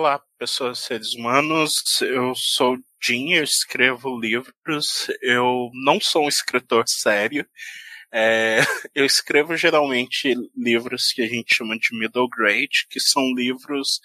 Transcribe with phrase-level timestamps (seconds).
[0.00, 2.00] Olá, pessoas, seres humanos.
[2.00, 5.10] Eu sou Jim, eu escrevo livros.
[5.20, 7.46] Eu não sou um escritor sério.
[8.10, 8.60] É,
[8.94, 14.00] eu escrevo geralmente livros que a gente chama de middle grade, que são livros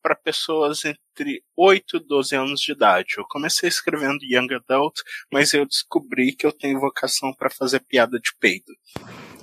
[0.00, 3.14] para pessoas entre 8 e 12 anos de idade.
[3.18, 5.00] Eu comecei escrevendo Young Adult,
[5.32, 8.72] mas eu descobri que eu tenho vocação para fazer piada de peido.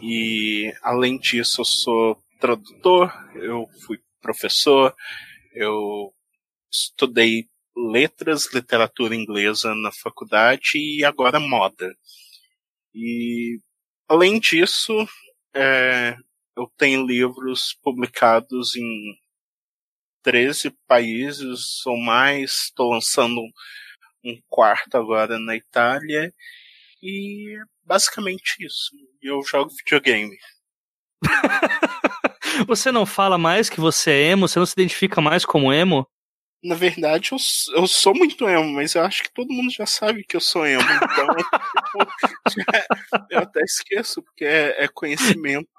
[0.01, 4.95] E, além disso, eu sou tradutor, eu fui professor,
[5.57, 6.13] eu
[6.71, 11.95] estudei letras, literatura inglesa na faculdade e agora moda.
[12.93, 13.59] E
[14.07, 14.93] além disso,
[15.53, 16.15] é,
[16.55, 19.15] eu tenho livros publicados em
[20.23, 22.65] 13 países ou mais.
[22.65, 23.41] Estou lançando
[24.23, 26.33] um quarto agora na Itália.
[27.01, 28.91] E basicamente isso.
[29.21, 30.37] Eu jogo videogame.
[32.65, 34.47] Você não fala mais que você é emo?
[34.47, 36.07] Você não se identifica mais como emo?
[36.63, 37.37] Na verdade, eu,
[37.75, 40.65] eu sou muito emo, mas eu acho que todo mundo já sabe que eu sou
[40.65, 40.81] emo.
[40.81, 41.27] Então,
[43.29, 45.69] eu até esqueço, porque é, é conhecimento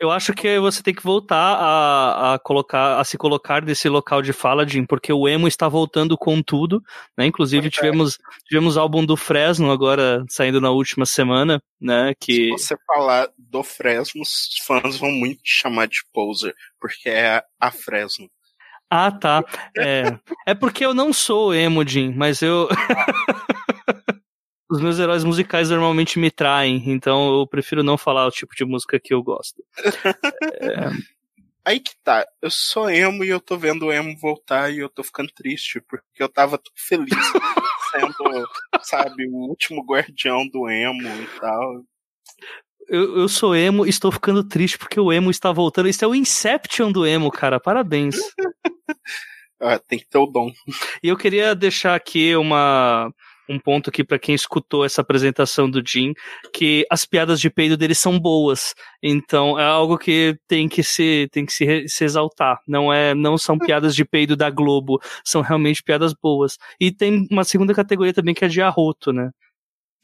[0.00, 4.22] eu acho que você tem que voltar a, a, colocar, a se colocar nesse local
[4.22, 6.82] de fala, Jim, porque o emo está voltando com tudo,
[7.16, 7.26] né?
[7.26, 12.14] Inclusive tivemos tivemos álbum do Fresno agora saindo na última semana, né?
[12.20, 17.08] Que se você falar do Fresno, os fãs vão muito te chamar de poser, porque
[17.08, 18.28] é a Fresno.
[18.94, 19.42] Ah, tá.
[19.78, 22.68] É, é porque eu não sou emo, Jim, mas eu
[24.72, 28.64] os meus heróis musicais normalmente me traem, então eu prefiro não falar o tipo de
[28.64, 29.62] música que eu gosto.
[30.60, 30.90] é...
[31.64, 34.88] Aí que tá, eu sou emo e eu tô vendo o emo voltar e eu
[34.88, 37.06] tô ficando triste, porque eu tava feliz
[37.92, 38.48] sendo,
[38.82, 41.84] sabe, o último guardião do emo e tal.
[42.88, 45.88] Eu, eu sou emo e estou ficando triste porque o emo está voltando.
[45.88, 47.60] Isso é o Inception do emo, cara.
[47.60, 48.16] Parabéns.
[49.60, 50.50] ah, tem que ter o dom.
[51.00, 53.12] E eu queria deixar aqui uma
[53.48, 56.14] um ponto aqui para quem escutou essa apresentação do Jim,
[56.52, 58.74] que as piadas de peido dele são boas.
[59.02, 62.58] Então é algo que tem que se tem que se, se exaltar.
[62.66, 66.56] Não é não são piadas de peido da Globo, são realmente piadas boas.
[66.80, 69.30] E tem uma segunda categoria também que é de arroto, né?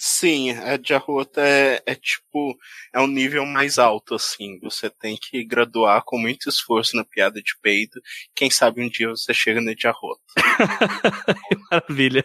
[0.01, 2.57] Sim, a de arroto é, é tipo,
[2.95, 4.57] é um nível mais alto, assim.
[4.61, 8.01] Você tem que graduar com muito esforço na piada de peido.
[8.33, 10.23] Quem sabe um dia você chega no de arroto.
[11.71, 12.25] Maravilha.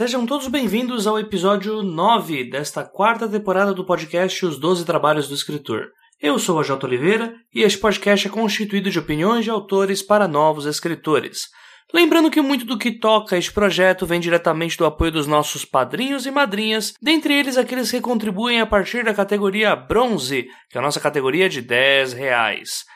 [0.00, 5.34] Sejam todos bem-vindos ao episódio 9 desta quarta temporada do podcast Os Doze Trabalhos do
[5.34, 5.88] Escritor.
[6.18, 6.86] Eu sou a J.
[6.86, 11.50] Oliveira e este podcast é constituído de opiniões de autores para novos escritores.
[11.92, 16.24] Lembrando que muito do que toca este projeto vem diretamente do apoio dos nossos padrinhos
[16.24, 20.82] e madrinhas, dentre eles aqueles que contribuem a partir da categoria Bronze, que é a
[20.82, 22.86] nossa categoria de 10 reais.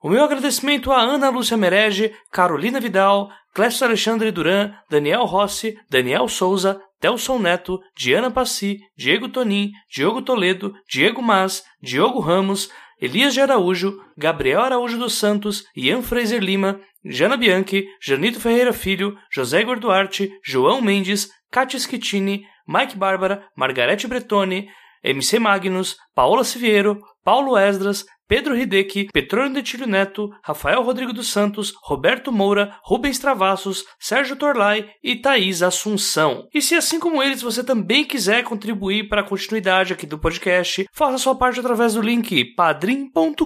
[0.00, 6.28] O meu agradecimento a Ana Lúcia Merege, Carolina Vidal, Clécio Alexandre Duran, Daniel Rossi, Daniel
[6.28, 12.70] Souza, Telson Neto, Diana Passi, Diego Tonin, Diogo Toledo, Diego Mas, Diogo Ramos,
[13.02, 19.18] Elias de Araújo, Gabriel Araújo dos Santos, Ian Fraser Lima, Jana Bianchi, Janito Ferreira Filho,
[19.34, 24.68] José Igor Duarte, João Mendes, Katia Schettini, Mike Bárbara, Margarete Bretoni,
[25.02, 31.72] MC Magnus, Paola Siviero, Paulo Esdras, Pedro Hideki, Petrônio Detílio Neto, Rafael Rodrigo dos Santos,
[31.82, 36.46] Roberto Moura, Rubens Travassos, Sérgio Torlai e Thaís Assunção.
[36.52, 40.86] E se assim como eles você também quiser contribuir para a continuidade aqui do podcast,
[40.92, 43.40] faça sua parte através do link padrim.com.br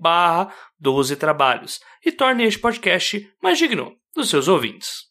[0.00, 5.07] barra 12 trabalhos e torne este podcast mais digno dos seus ouvintes.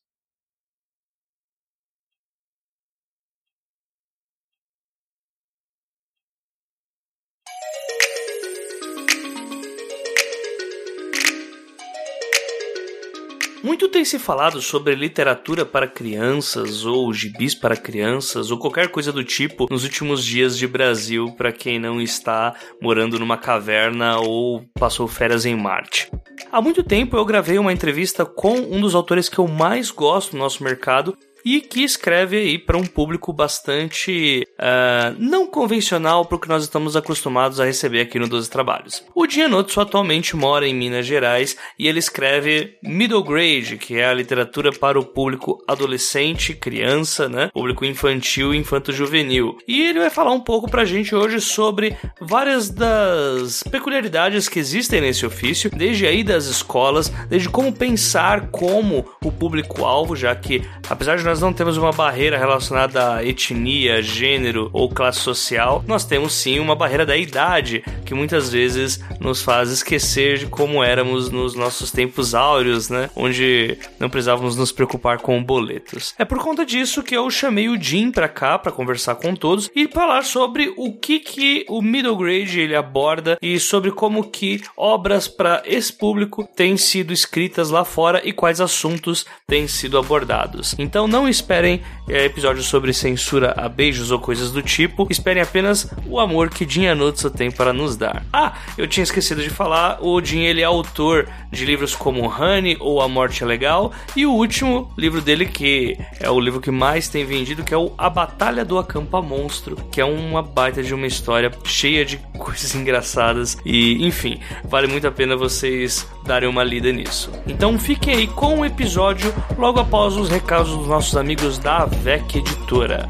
[13.67, 19.11] Muito tem se falado sobre literatura para crianças, ou gibis para crianças, ou qualquer coisa
[19.11, 24.63] do tipo nos últimos dias de Brasil para quem não está morando numa caverna ou
[24.79, 26.09] passou férias em Marte.
[26.49, 30.37] Há muito tempo eu gravei uma entrevista com um dos autores que eu mais gosto
[30.37, 36.35] no nosso mercado, e que escreve aí para um público bastante uh, não convencional para
[36.35, 39.01] o que nós estamos acostumados a receber aqui no 12 Trabalhos.
[39.15, 44.13] O Gianotto atualmente mora em Minas Gerais e ele escreve middle grade, que é a
[44.13, 47.49] literatura para o público adolescente, criança, né?
[47.53, 49.57] Público infantil e infanto-juvenil.
[49.65, 54.59] E ele vai falar um pouco para a gente hoje sobre várias das peculiaridades que
[54.59, 60.61] existem nesse ofício, desde aí das escolas, desde como pensar como o público-alvo, já que
[60.89, 65.83] apesar de nós nós não temos uma barreira relacionada a etnia, gênero ou classe social,
[65.85, 70.83] nós temos sim uma barreira da idade, que muitas vezes nos faz esquecer de como
[70.83, 73.11] éramos nos nossos tempos áureos, né?
[73.15, 76.15] Onde não precisávamos nos preocupar com boletos.
[76.17, 79.69] É por conta disso que eu chamei o Jim para cá para conversar com todos
[79.75, 84.63] e falar sobre o que que o middle grade ele aborda e sobre como que
[84.75, 90.73] obras para esse público têm sido escritas lá fora e quais assuntos têm sido abordados.
[90.79, 95.89] Então não esperem é, episódios sobre censura a beijos ou coisas do tipo, esperem apenas
[96.05, 98.25] o amor que Jin Anutsu tem para nos dar.
[98.33, 102.77] Ah, eu tinha esquecido de falar, o Jin ele é autor de livros como Honey
[102.79, 106.71] ou A Morte é Legal e o último livro dele que é o livro que
[106.71, 110.83] mais tem vendido, que é o A Batalha do Acampa Monstro, que é uma baita
[110.83, 116.49] de uma história cheia de coisas engraçadas e, enfim, vale muito a pena vocês darem
[116.49, 117.31] uma lida nisso.
[117.47, 122.37] Então fiquem aí com o episódio logo após os recados dos nossos amigos da VEC
[122.37, 123.07] Editora.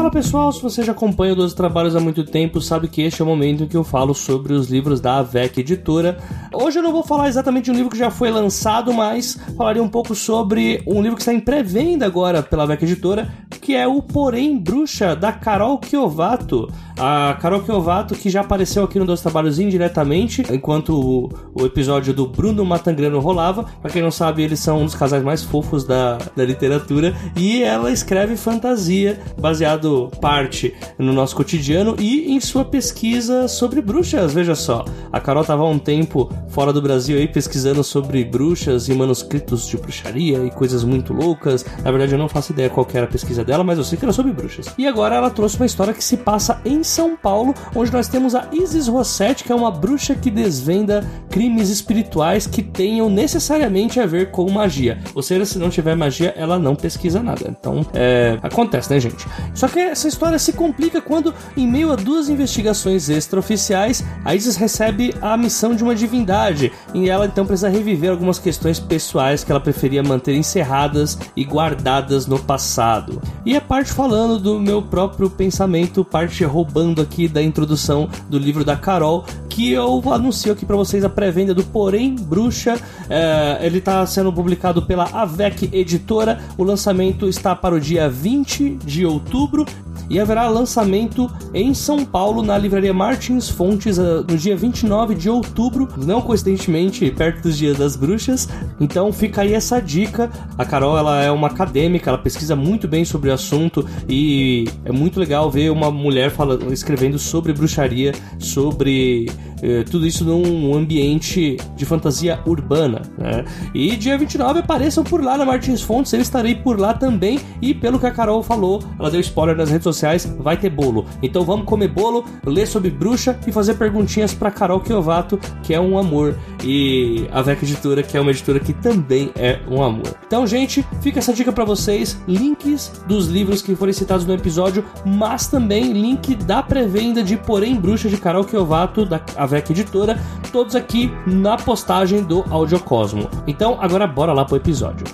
[0.00, 3.24] Fala pessoal, se você já acompanha os trabalhos há muito tempo, sabe que este é
[3.24, 6.16] o momento em que eu falo sobre os livros da AVEC Editora.
[6.54, 9.82] Hoje eu não vou falar exatamente de um livro que já foi lançado, mas falarei
[9.82, 13.30] um pouco sobre um livro que está em pré-venda agora pela AVEC Editora,
[13.60, 16.72] que é o Porém Bruxa, da Carol Kiovato.
[16.98, 22.12] A Carol Kiovato, que já apareceu aqui no Dois Trabalhos indiretamente, enquanto o, o, episódio
[22.12, 23.64] do Bruno Matangrano rolava.
[23.82, 27.14] Pra quem não sabe, eles são um dos casais mais fofos da, da literatura.
[27.36, 29.89] E ela escreve fantasia, baseado
[30.20, 34.32] parte no nosso cotidiano e em sua pesquisa sobre bruxas.
[34.32, 38.88] Veja só, a Carol tava há um tempo fora do Brasil aí pesquisando sobre bruxas
[38.88, 41.64] e manuscritos de bruxaria e coisas muito loucas.
[41.82, 44.04] Na verdade, eu não faço ideia qual era a pesquisa dela, mas eu sei que
[44.04, 44.66] era sobre bruxas.
[44.76, 48.34] E agora ela trouxe uma história que se passa em são Paulo, onde nós temos
[48.34, 54.06] a Isis Rossetti, que é uma bruxa que desvenda crimes espirituais que tenham necessariamente a
[54.06, 54.98] ver com magia.
[55.14, 57.46] Ou seja, se não tiver magia, ela não pesquisa nada.
[57.48, 59.26] Então, é, acontece, né, gente?
[59.54, 64.56] Só que essa história se complica quando, em meio a duas investigações extraoficiais, a Isis
[64.56, 69.50] recebe a missão de uma divindade e ela então precisa reviver algumas questões pessoais que
[69.50, 73.20] ela preferia manter encerradas e guardadas no passado.
[73.44, 78.64] E a parte falando do meu próprio pensamento, parte roubando aqui da introdução do livro
[78.64, 79.24] da Carol,
[79.60, 82.80] que eu anuncio aqui para vocês a pré-venda do Porém Bruxa.
[83.10, 86.40] É, ele está sendo publicado pela Avec Editora.
[86.56, 89.66] O lançamento está para o dia 20 de outubro
[90.10, 95.30] e haverá lançamento em São Paulo na livraria Martins Fontes uh, no dia 29 de
[95.30, 98.48] outubro, não coincidentemente perto dos Dias das Bruxas.
[98.80, 100.28] Então fica aí essa dica.
[100.58, 104.90] A Carol ela é uma acadêmica, ela pesquisa muito bem sobre o assunto e é
[104.90, 109.49] muito legal ver uma mulher falando, escrevendo sobre bruxaria, sobre eh,
[109.90, 113.02] tudo isso num ambiente de fantasia urbana.
[113.18, 113.44] Né?
[113.74, 117.38] E dia 29 apareçam por lá na Martins Fontes, eu estarei por lá também.
[117.60, 121.04] E pelo que a Carol falou, ela deu spoiler nas redes sociais vai ter bolo.
[121.22, 125.80] Então vamos comer bolo, ler sobre bruxa e fazer perguntinhas para Carol Kiovato, que é
[125.80, 130.14] um amor, e a Vec Editora, que é uma editora que também é um amor.
[130.26, 134.84] Então, gente, fica essa dica para vocês, links dos livros que forem citados no episódio,
[135.04, 139.18] mas também link da pré-venda de Porém Bruxa de Carol Kiovato, da
[139.58, 140.18] Editora,
[140.52, 143.28] todos aqui na postagem do Audiocosmo.
[143.46, 145.04] Então, agora bora lá pro episódio.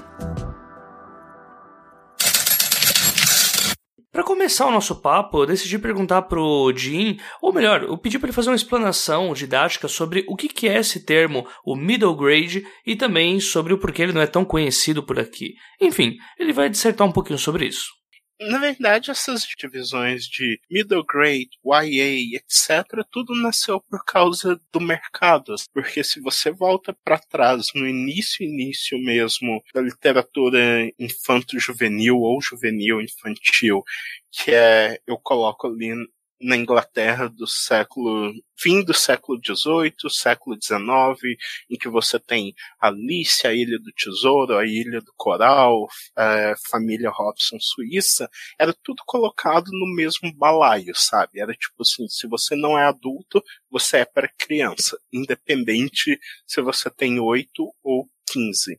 [4.16, 8.28] Para começar o nosso papo, eu decidi perguntar pro Jim, ou melhor, eu pedi para
[8.28, 12.96] ele fazer uma explanação didática sobre o que é esse termo, o middle grade, e
[12.96, 15.52] também sobre o porquê ele não é tão conhecido por aqui.
[15.78, 17.90] Enfim, ele vai dissertar um pouquinho sobre isso.
[18.38, 25.54] Na verdade, essas divisões de middle grade, YA, etc., tudo nasceu por causa do mercado.
[25.72, 30.58] Porque se você volta para trás, no início, início mesmo da literatura
[30.98, 33.82] infanto-juvenil ou juvenil-infantil,
[34.30, 35.94] que é, eu coloco ali
[36.40, 41.36] na Inglaterra do século fim do século XVIII, século XIX,
[41.70, 47.10] em que você tem Alice, a Ilha do Tesouro, a Ilha do Coral, a família
[47.10, 48.28] Robson Suíça,
[48.58, 51.40] era tudo colocado no mesmo balaio, sabe?
[51.40, 56.90] Era tipo assim, se você não é adulto, você é para criança, independente se você
[56.90, 58.78] tem 8 ou 15.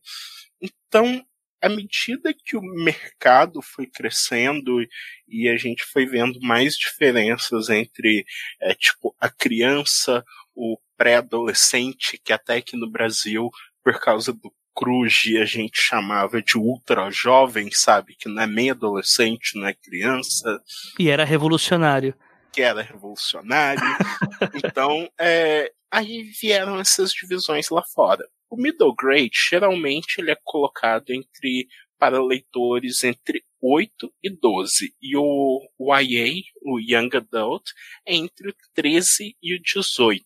[0.61, 1.25] Então,
[1.61, 4.79] à medida que o mercado foi crescendo
[5.27, 8.25] e a gente foi vendo mais diferenças entre,
[8.61, 10.23] é, tipo, a criança,
[10.55, 13.49] o pré-adolescente, que até aqui no Brasil,
[13.83, 18.15] por causa do Cruz, a gente chamava de ultra jovem, sabe?
[18.15, 20.61] Que não é meio adolescente, não é criança.
[20.99, 22.13] E era revolucionário.
[22.51, 23.81] Que era revolucionário.
[24.63, 28.23] então, é, aí vieram essas divisões lá fora.
[28.49, 31.67] O middle grade, geralmente, ele é colocado entre
[31.99, 34.93] para leitores entre 8 e 12.
[35.01, 37.63] E o YA, o Young Adult,
[38.05, 40.23] é entre o 13 e o 18.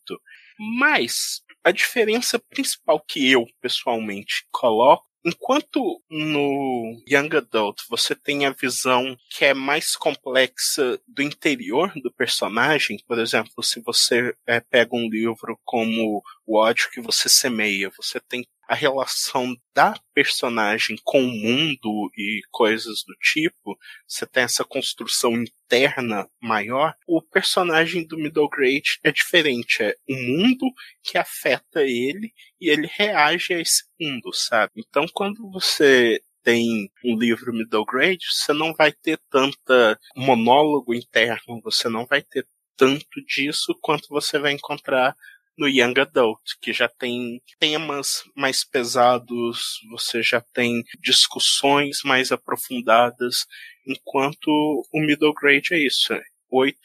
[0.77, 8.51] Mas a diferença principal que eu, pessoalmente, coloco Enquanto no Young Adult você tem a
[8.51, 14.95] visão que é mais complexa do interior do personagem, por exemplo, se você é, pega
[14.95, 21.21] um livro como O ódio que você semeia, você tem a relação da personagem com
[21.21, 23.77] o mundo e coisas do tipo,
[24.07, 29.83] você tem essa construção interna maior, o personagem do middle grade é diferente.
[29.83, 30.65] É o mundo
[31.03, 34.73] que afeta ele e ele reage a esse mundo, sabe?
[34.77, 41.61] Então quando você tem um livro middle grade, você não vai ter tanta monólogo interno,
[41.63, 45.15] você não vai ter tanto disso quanto você vai encontrar
[45.61, 53.45] no Young Adult, que já tem temas mais pesados, você já tem discussões mais aprofundadas,
[53.85, 54.47] enquanto
[54.91, 56.75] o Middle Grade é isso, 8,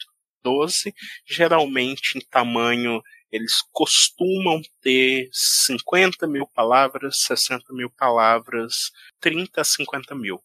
[0.43, 0.93] 12,
[1.25, 10.13] geralmente em tamanho eles costumam ter 50 mil palavras, 60 mil palavras, 30 a 50
[10.13, 10.39] mil.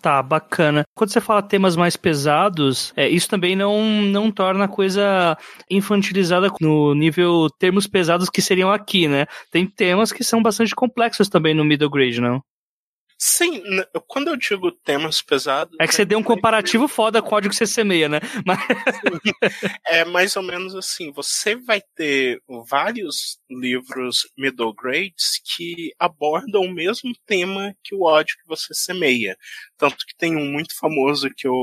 [0.00, 0.84] Tá, bacana.
[0.94, 5.36] Quando você fala temas mais pesados, é, isso também não, não torna a coisa
[5.68, 9.26] infantilizada no nível termos pesados que seriam aqui, né?
[9.50, 12.40] Tem temas que são bastante complexos também no middle grade, não?
[13.20, 13.60] Sim,
[14.06, 15.76] quando eu digo temas pesados.
[15.80, 18.20] É que você deu um comparativo foda com o código que você semeia, né?
[18.46, 18.60] Mas...
[19.86, 26.72] é mais ou menos assim: você vai ter vários livros middle grades que abordam o
[26.72, 29.36] mesmo tema que o ódio que você semeia.
[29.76, 31.54] Tanto que tem um muito famoso que eu,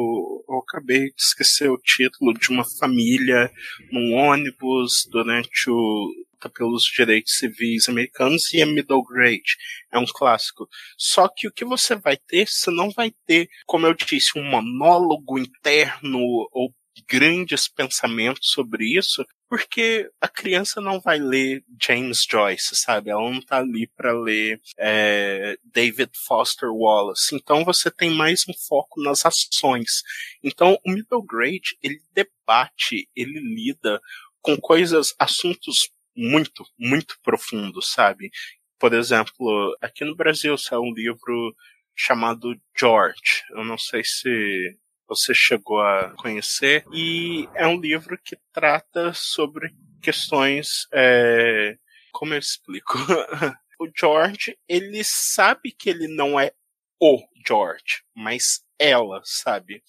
[0.50, 3.50] eu acabei de esquecer o título de uma família
[3.94, 6.12] num ônibus durante o
[6.50, 9.56] pelos direitos civis americanos e é middle grade.
[9.92, 10.68] É um clássico.
[10.98, 14.44] Só que o que você vai ter, você não vai ter, como eu disse, um
[14.44, 16.20] monólogo interno
[16.52, 16.74] ou
[17.08, 23.10] grandes pensamentos sobre isso, porque a criança não vai ler James Joyce, sabe?
[23.10, 27.36] Ela não tá ali para ler é, David Foster Wallace.
[27.36, 30.02] Então você tem mais um foco nas ações.
[30.44, 34.00] Então o middle grade ele debate, ele lida
[34.42, 38.32] com coisas, assuntos muito, muito profundo, sabe?
[38.80, 41.56] Por exemplo, aqui no Brasil saiu um livro
[41.96, 43.44] chamado George.
[43.52, 46.86] Eu não sei se você chegou a conhecer.
[46.92, 50.88] E é um livro que trata sobre questões.
[50.94, 51.78] É...
[52.12, 52.98] Como eu explico?
[53.80, 56.52] o George, ele sabe que ele não é
[57.00, 59.84] o George, mas ela, sabe?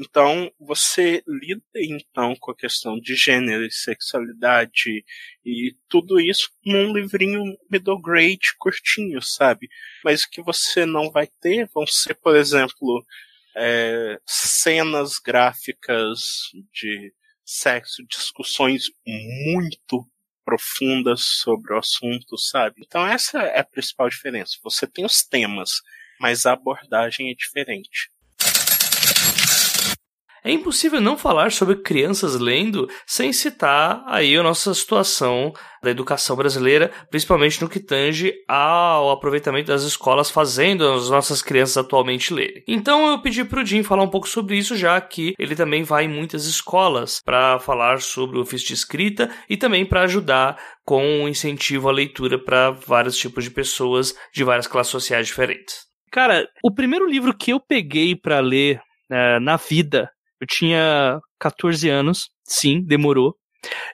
[0.00, 5.04] Então, você lida então com a questão de gênero e sexualidade
[5.44, 9.68] e tudo isso num livrinho middle grade curtinho, sabe?
[10.02, 13.04] Mas o que você não vai ter vão ser, por exemplo,
[13.54, 16.20] é, cenas gráficas
[16.72, 17.12] de
[17.44, 20.08] sexo, discussões muito
[20.42, 22.76] profundas sobre o assunto, sabe?
[22.86, 24.56] Então essa é a principal diferença.
[24.62, 25.82] Você tem os temas,
[26.18, 28.10] mas a abordagem é diferente.
[30.42, 36.36] É impossível não falar sobre crianças lendo sem citar aí a nossa situação da educação
[36.36, 42.62] brasileira, principalmente no que tange ao aproveitamento das escolas fazendo as nossas crianças atualmente lerem.
[42.66, 45.82] Então eu pedi para o Jim falar um pouco sobre isso, já que ele também
[45.82, 50.58] vai em muitas escolas para falar sobre o ofício de escrita e também para ajudar
[50.84, 55.90] com um incentivo à leitura para vários tipos de pessoas de várias classes sociais diferentes.
[56.10, 58.80] Cara, o primeiro livro que eu peguei para ler
[59.10, 63.36] uh, na vida eu tinha 14 anos, sim, demorou.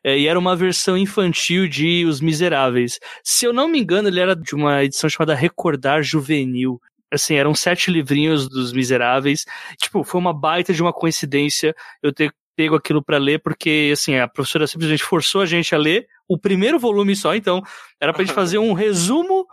[0.04, 3.00] É, e era uma versão infantil de Os Miseráveis.
[3.24, 6.80] Se eu não me engano, ele era de uma edição chamada Recordar Juvenil.
[7.12, 9.44] Assim, eram sete livrinhos dos Miseráveis.
[9.80, 14.16] Tipo, foi uma baita de uma coincidência eu ter pego aquilo para ler, porque, assim,
[14.16, 17.62] a professora simplesmente forçou a gente a ler o primeiro volume só, então
[18.00, 19.46] era pra gente fazer um resumo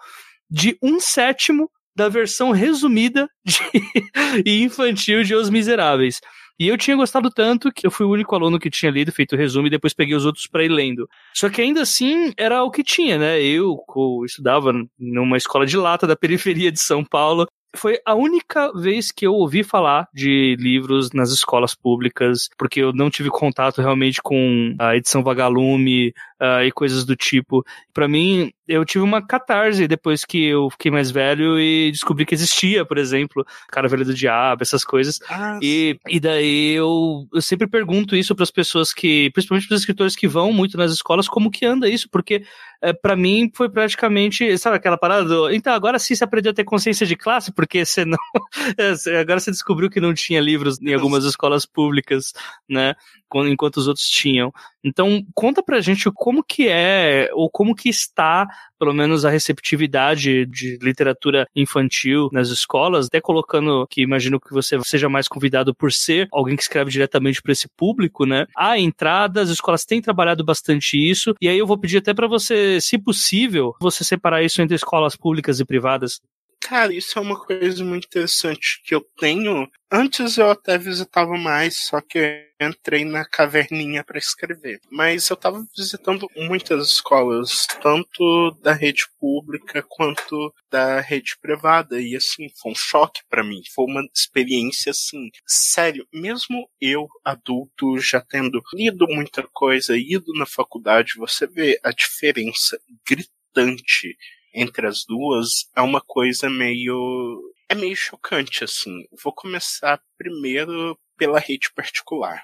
[0.50, 3.30] de um sétimo da versão resumida
[4.46, 6.20] e infantil de Os Miseráveis.
[6.60, 9.34] E eu tinha gostado tanto que eu fui o único aluno que tinha lido, feito
[9.34, 11.10] o resumo, e depois peguei os outros para ir lendo.
[11.34, 13.42] Só que ainda assim era o que tinha, né?
[13.42, 17.48] Eu, eu estudava numa escola de lata da periferia de São Paulo.
[17.76, 22.94] Foi a única vez que eu ouvi falar de livros nas escolas públicas, porque eu
[22.94, 27.66] não tive contato realmente com a edição Vagalume uh, e coisas do tipo.
[27.92, 32.36] Para mim, eu tive uma catarse depois que eu fiquei mais velho e descobri que
[32.36, 35.20] existia, por exemplo, Cara Velho do Diabo, essas coisas.
[35.30, 39.76] Ah, e, e daí eu, eu sempre pergunto isso para as pessoas que, principalmente para
[39.76, 42.44] os escritores que vão muito nas escolas, como que anda isso, porque
[42.84, 46.54] é, para mim foi praticamente, sabe aquela parada do, então agora sim você aprendeu a
[46.54, 48.18] ter consciência de classe, porque você não,
[49.08, 52.34] é, agora você descobriu que não tinha livros em algumas escolas públicas,
[52.70, 52.94] né,
[53.34, 54.52] enquanto os outros tinham.
[54.84, 58.48] Então, conta pra gente como que é, ou como que está,
[58.78, 64.78] pelo menos, a receptividade de literatura infantil nas escolas, até colocando que imagino que você
[64.84, 68.46] seja mais convidado por ser alguém que escreve diretamente para esse público, né?
[68.58, 72.28] A entrada, as escolas têm trabalhado bastante isso, e aí eu vou pedir até para
[72.28, 76.20] você, se possível, você separar isso entre escolas públicas e privadas.
[76.64, 79.70] Cara, isso é uma coisa muito interessante que eu tenho.
[79.92, 84.80] Antes eu até visitava mais, só que eu entrei na caverninha para escrever.
[84.90, 92.16] Mas eu estava visitando muitas escolas, tanto da rede pública quanto da rede privada, e
[92.16, 93.62] assim, foi um choque para mim.
[93.76, 100.46] Foi uma experiência assim, sério, mesmo eu, adulto, já tendo lido muita coisa, ido na
[100.46, 104.16] faculdade, você vê a diferença gritante
[104.54, 107.42] entre as duas é uma coisa meio.
[107.70, 109.06] é meio chocante, assim.
[109.24, 112.44] Vou começar primeiro pela rede particular.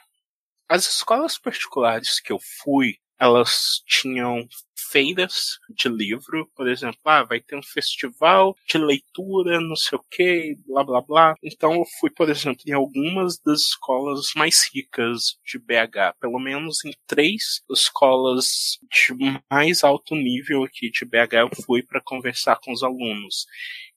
[0.67, 4.47] As escolas particulares que eu fui, elas tinham
[4.91, 10.03] feiras de livro, por exemplo, ah, vai ter um festival de leitura, não sei o
[10.10, 11.36] que, blá blá blá.
[11.43, 16.84] Então eu fui, por exemplo, em algumas das escolas mais ricas de BH, pelo menos
[16.86, 19.13] em três escolas de
[19.50, 23.46] mais alto nível aqui de BH eu fui para conversar com os alunos.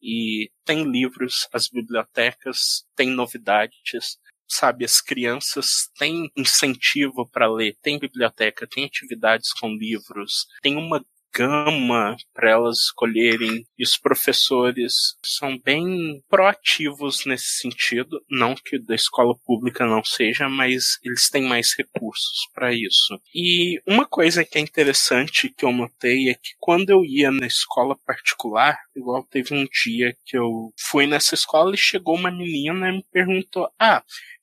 [0.02, 4.18] E tem livros, as bibliotecas têm novidades,
[4.52, 11.04] sabe, as crianças têm incentivo para ler, tem biblioteca, tem atividades com livros, tem uma
[11.34, 18.94] gama para elas escolherem e os professores são bem proativos nesse sentido, não que da
[18.94, 23.18] escola pública não seja, mas eles têm mais recursos para isso.
[23.34, 27.46] E uma coisa que é interessante que eu notei é que quando eu ia na
[27.46, 32.88] escola particular, igual teve um dia que eu fui nessa escola e chegou uma menina
[32.90, 34.02] e me perguntou: "Ah,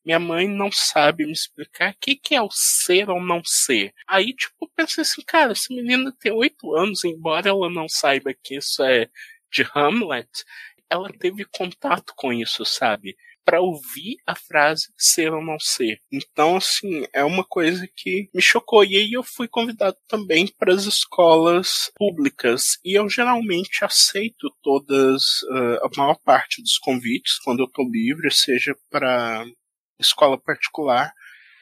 [0.10, 3.94] minha mãe não sabe me explicar o que, que é o ser ou não ser.
[4.08, 8.34] Aí, tipo, eu pensei assim, cara, essa menina tem oito anos, embora ela não saiba
[8.34, 9.08] que isso é
[9.52, 10.28] de Hamlet,
[10.90, 13.16] ela teve contato com isso, sabe?
[13.46, 16.00] para ouvir a frase ser ou não ser.
[16.12, 18.84] Então, assim, é uma coisa que me chocou.
[18.84, 22.78] E aí eu fui convidado também para as escolas públicas.
[22.86, 28.30] E eu geralmente aceito todas, uh, a maior parte dos convites quando eu estou livre,
[28.30, 29.44] seja para
[30.00, 31.14] escola particular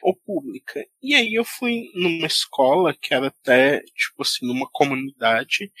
[0.02, 0.84] ou pública.
[1.02, 5.72] E aí eu fui numa escola que era até, tipo assim, numa comunidade,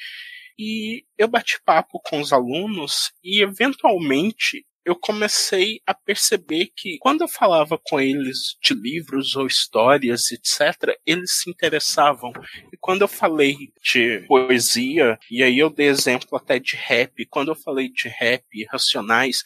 [0.58, 7.20] e eu bati papo com os alunos e eventualmente eu comecei a perceber que quando
[7.20, 12.32] eu falava com eles de livros ou histórias, etc., eles se interessavam.
[12.72, 17.48] E quando eu falei de poesia, e aí eu dei exemplo até de rap, quando
[17.48, 19.42] eu falei de rap, racionais,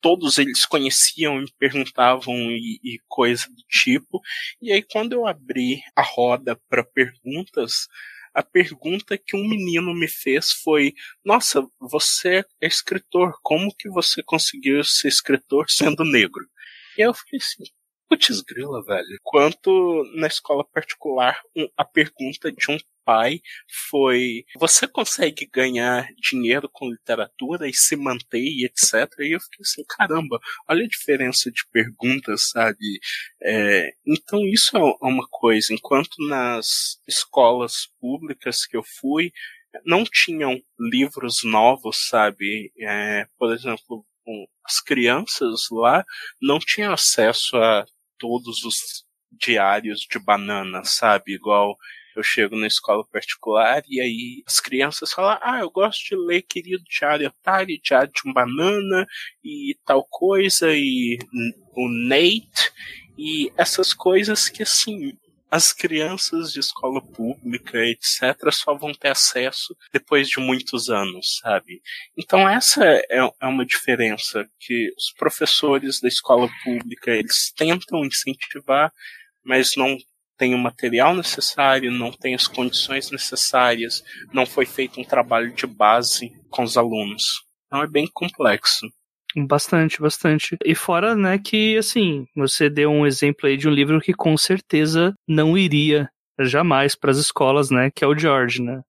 [0.00, 4.20] todos eles conheciam e perguntavam e, e coisa do tipo.
[4.60, 7.88] E aí, quando eu abri a roda para perguntas,
[8.34, 10.92] a pergunta que um menino me fez foi:
[11.24, 16.46] Nossa, você é escritor, como que você conseguiu ser escritor sendo negro?
[16.98, 17.64] E eu fiquei assim,
[18.08, 19.18] putz grila, velho.
[19.22, 21.40] Quanto na escola particular,
[21.76, 23.40] a pergunta de um pai
[23.88, 29.08] foi: você consegue ganhar dinheiro com literatura e se manter e etc.
[29.20, 30.38] E eu fiquei assim: caramba,
[30.68, 32.98] olha a diferença de perguntas, sabe?
[33.42, 35.72] É, então isso é uma coisa.
[35.72, 39.30] Enquanto nas escolas públicas que eu fui,
[39.84, 42.72] não tinham livros novos, sabe?
[42.80, 44.04] É, por exemplo,
[44.64, 46.04] as crianças lá
[46.42, 47.84] não tinham acesso a
[48.18, 51.34] todos os diários de banana, sabe?
[51.34, 51.76] Igual
[52.16, 56.42] eu chego na escola particular e aí as crianças falam: Ah, eu gosto de ler
[56.42, 59.06] querido Diário Otário, Diário de um Banana
[59.44, 61.18] e tal coisa, e
[61.74, 62.72] o Nate,
[63.18, 65.16] e essas coisas que assim.
[65.50, 71.80] As crianças de escola pública, etc., só vão ter acesso depois de muitos anos, sabe?
[72.16, 78.92] Então, essa é, é uma diferença que os professores da escola pública eles tentam incentivar,
[79.44, 79.96] mas não
[80.36, 85.66] tem o material necessário, não tem as condições necessárias, não foi feito um trabalho de
[85.66, 87.46] base com os alunos.
[87.66, 88.86] Então é bem complexo.
[89.36, 90.56] Bastante, bastante.
[90.64, 94.34] E fora, né, que assim, você deu um exemplo aí de um livro que com
[94.36, 96.08] certeza não iria
[96.40, 98.80] jamais para as escolas, né, que é o George, né?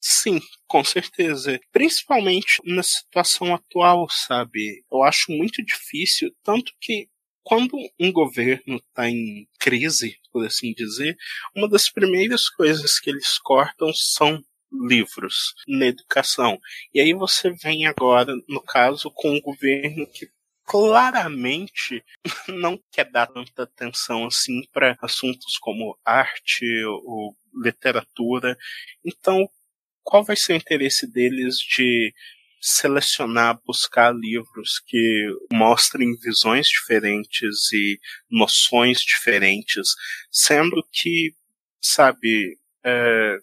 [0.00, 1.58] Sim, com certeza.
[1.72, 4.84] Principalmente na situação atual, sabe?
[4.90, 7.08] Eu acho muito difícil, tanto que
[7.42, 11.16] quando um governo está em crise, por assim dizer,
[11.56, 14.40] uma das primeiras coisas que eles cortam são
[14.72, 16.58] livros na educação.
[16.94, 20.28] E aí você vem agora, no caso, com um governo que
[20.64, 22.04] claramente
[22.48, 28.56] não quer dar tanta atenção assim para assuntos como arte ou literatura.
[29.04, 29.48] Então,
[30.02, 32.12] qual vai ser o interesse deles de
[32.60, 37.98] selecionar, buscar livros que mostrem visões diferentes e
[38.30, 39.88] noções diferentes,
[40.30, 41.34] sendo que,
[41.80, 43.36] sabe, é,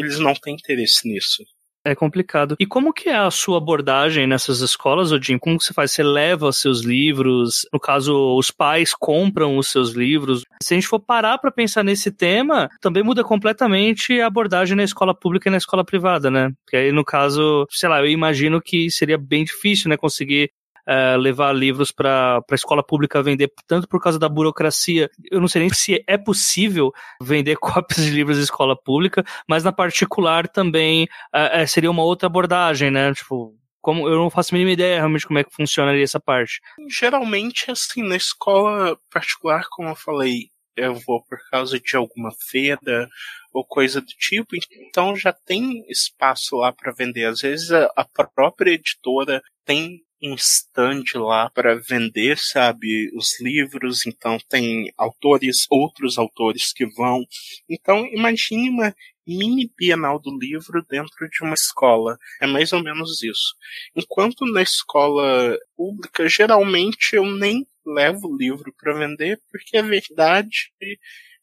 [0.00, 1.44] eles não têm interesse nisso.
[1.84, 2.56] É complicado.
[2.60, 5.38] E como que é a sua abordagem nessas escolas, Odin?
[5.38, 5.92] Como que você faz?
[5.92, 7.66] Você leva seus livros?
[7.72, 10.44] No caso, os pais compram os seus livros?
[10.62, 14.84] Se a gente for parar para pensar nesse tema, também muda completamente a abordagem na
[14.84, 16.50] escola pública e na escola privada, né?
[16.66, 20.50] Porque aí, no caso, sei lá, eu imagino que seria bem difícil, né, conseguir
[20.90, 25.08] uh, levar livros para a escola pública vender, tanto por causa da burocracia.
[25.30, 29.62] Eu não sei nem se é possível vender cópias de livros em escola pública, mas
[29.62, 33.12] na particular também uh, seria uma outra abordagem, né?
[33.14, 36.60] Tipo, como eu não faço a mínima ideia realmente como é que funcionaria essa parte.
[36.88, 43.08] Geralmente, assim, na escola particular, como eu falei, eu vou por causa de alguma feira
[43.52, 44.54] ou coisa do tipo,
[44.88, 47.24] então já tem espaço lá para vender.
[47.24, 54.38] Às vezes a própria editora tem um stand lá para vender, sabe, os livros, então
[54.48, 57.24] tem autores, outros autores que vão.
[57.68, 58.94] Então imagine uma
[59.26, 62.18] mini Bienal do livro dentro de uma escola.
[62.40, 63.54] É mais ou menos isso.
[63.94, 70.72] Enquanto na escola pública, geralmente eu nem levo o livro para vender, porque a verdade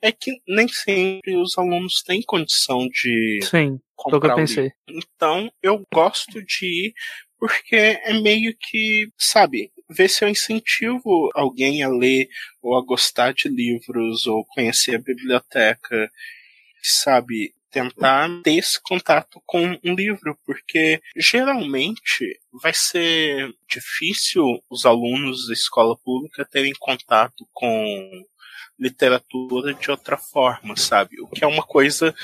[0.02, 4.72] é que nem sempre os alunos têm condição de Sim, comprar eu pensei.
[4.88, 6.94] Então eu gosto de ir
[7.40, 12.28] porque é meio que, sabe, ver se eu incentivo alguém a ler
[12.62, 16.12] ou a gostar de livros ou conhecer a biblioteca,
[16.82, 25.48] sabe, tentar ter esse contato com um livro, porque geralmente vai ser difícil os alunos
[25.48, 28.26] da escola pública terem contato com
[28.80, 31.20] literatura de outra forma, sabe?
[31.22, 32.16] O que é uma coisa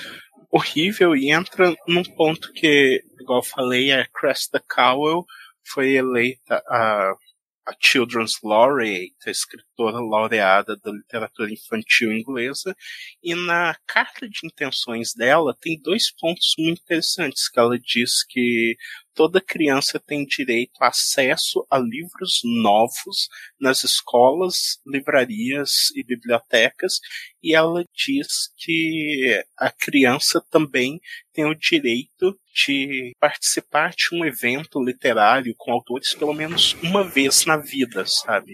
[0.53, 5.25] horrível e entra num ponto que, igual eu falei, a Cresta Cowell
[5.65, 7.13] foi eleita a,
[7.65, 12.75] a Children's Laureate, a escritora laureada da literatura infantil inglesa,
[13.23, 18.75] e na carta de intenções dela tem dois pontos muito interessantes, que ela diz que
[19.13, 23.27] toda criança tem direito a acesso a livros novos
[23.59, 26.99] nas escolas, livrarias e bibliotecas,
[27.41, 30.99] e ela diz que a criança também
[31.33, 37.45] tem o direito de participar de um evento literário com autores pelo menos uma vez
[37.45, 38.53] na vida, sabe?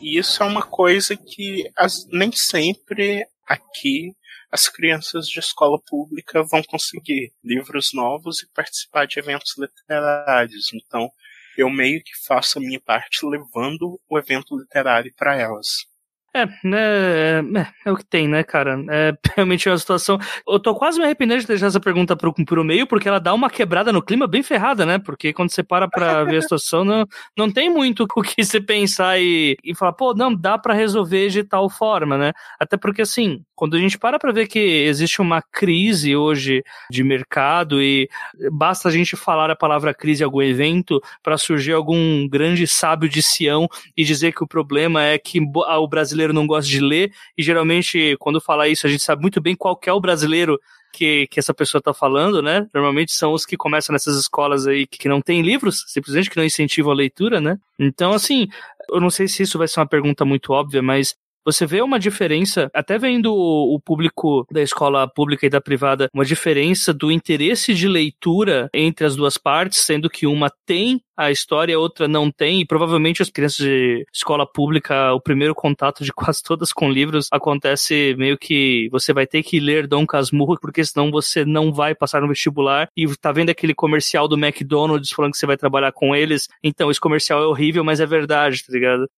[0.00, 4.14] E isso é uma coisa que as, nem sempre aqui
[4.52, 10.70] as crianças de escola pública vão conseguir livros novos e participar de eventos literários.
[10.74, 11.10] Então,
[11.56, 15.86] eu meio que faço a minha parte levando o evento literário para elas.
[16.34, 17.42] É, né, é,
[17.84, 18.82] é, o que tem, né, cara?
[18.88, 20.18] É realmente uma situação.
[20.48, 23.34] Eu tô quase me arrependendo de deixar essa pergunta pro, pro meio, porque ela dá
[23.34, 24.98] uma quebrada no clima bem ferrada, né?
[24.98, 28.62] Porque quando você para pra ver a situação, não, não tem muito o que você
[28.62, 32.32] pensar e, e falar, pô, não, dá para resolver de tal forma, né?
[32.58, 37.04] Até porque, assim, quando a gente para pra ver que existe uma crise hoje de
[37.04, 38.08] mercado e
[38.50, 43.08] basta a gente falar a palavra crise em algum evento para surgir algum grande sábio
[43.08, 46.80] de Sião e dizer que o problema é que o brasileiro brasileiro não gosta de
[46.80, 50.60] ler, e geralmente, quando fala isso, a gente sabe muito bem qual é o brasileiro
[50.92, 52.66] que, que essa pessoa está falando, né?
[52.72, 56.44] Normalmente são os que começam nessas escolas aí que não têm livros, simplesmente que não
[56.44, 57.58] incentivam a leitura, né?
[57.78, 58.48] Então, assim,
[58.90, 61.98] eu não sei se isso vai ser uma pergunta muito óbvia, mas você vê uma
[61.98, 67.74] diferença, até vendo o público da escola pública e da privada, uma diferença do interesse
[67.74, 72.30] de leitura entre as duas partes, sendo que uma tem a história, a outra não
[72.30, 76.90] tem, e provavelmente as crianças de escola pública, o primeiro contato de quase todas com
[76.90, 81.72] livros acontece meio que você vai ter que ler Dom Casmurro, porque senão você não
[81.72, 85.56] vai passar no vestibular, e tá vendo aquele comercial do McDonald's falando que você vai
[85.56, 89.08] trabalhar com eles, então esse comercial é horrível, mas é verdade, tá ligado?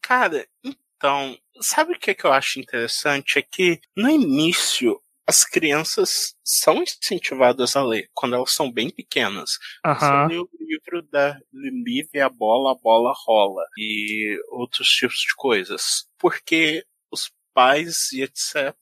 [0.00, 3.38] Cara, então, sabe o que, que eu acho interessante?
[3.38, 9.58] É que no início as crianças são incentivadas a ler quando elas são bem pequenas.
[9.84, 9.94] Uhum.
[9.94, 15.34] Você lê o livro da Lili a bola, a bola rola e outros tipos de
[15.36, 16.08] coisas.
[16.18, 18.74] Porque os pais e etc.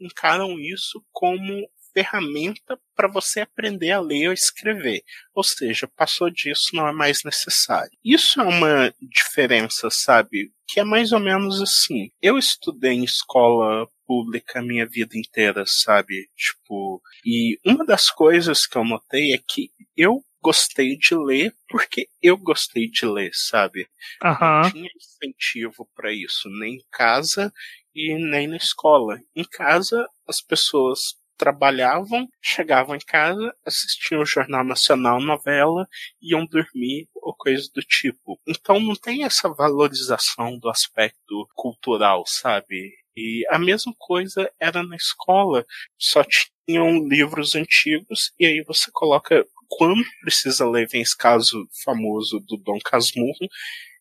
[0.00, 5.02] encaram isso como ferramenta para você aprender a ler ou escrever.
[5.34, 7.92] Ou seja, passou disso, não é mais necessário.
[8.04, 10.52] Isso é uma diferença, sabe?
[10.68, 12.10] Que é mais ou menos assim.
[12.20, 16.28] Eu estudei em escola pública a minha vida inteira, sabe?
[16.36, 22.08] Tipo, e uma das coisas que eu notei é que eu gostei de ler porque
[22.20, 23.86] eu gostei de ler, sabe?
[24.22, 24.36] Uhum.
[24.40, 27.52] Não tinha incentivo para isso, nem em casa
[27.94, 29.18] e nem na escola.
[29.34, 35.88] Em casa, as pessoas trabalhavam, chegavam em casa, assistiam o Jornal Nacional, novela,
[36.20, 38.40] iam dormir ou coisa do tipo.
[38.46, 42.92] Então não tem essa valorização do aspecto cultural, sabe?
[43.16, 45.66] E a mesma coisa era na escola,
[45.98, 46.22] só
[46.64, 52.56] tinham livros antigos e aí você coloca quando precisa ler, vem esse caso famoso do
[52.56, 53.48] Dom Casmurro,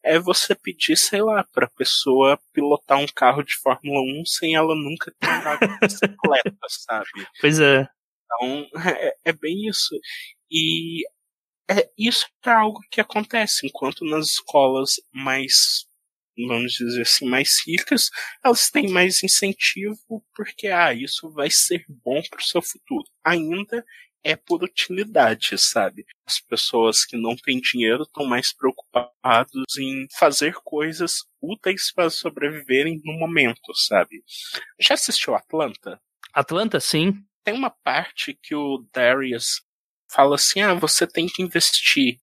[0.03, 4.75] é você pedir, sei lá, pra pessoa pilotar um carro de Fórmula 1 sem ela
[4.75, 7.09] nunca ter andado de bicicleta, sabe?
[7.39, 7.87] Pois é.
[8.25, 9.95] Então, é, é bem isso.
[10.49, 11.03] E
[11.69, 15.85] é, isso é algo que acontece, enquanto nas escolas mais
[16.47, 18.09] vamos dizer assim, mais ricas,
[18.43, 23.03] elas têm mais incentivo porque, ah, isso vai ser bom para o seu futuro.
[23.23, 23.85] Ainda
[24.23, 26.05] é por utilidade, sabe?
[26.25, 33.01] As pessoas que não têm dinheiro estão mais preocupados em fazer coisas úteis para sobreviverem
[33.03, 34.23] no momento, sabe?
[34.79, 35.99] Já assistiu Atlanta?
[36.34, 37.13] Atlanta, sim.
[37.43, 39.62] Tem uma parte que o Darius
[40.12, 42.19] fala assim: ah, você tem que investir.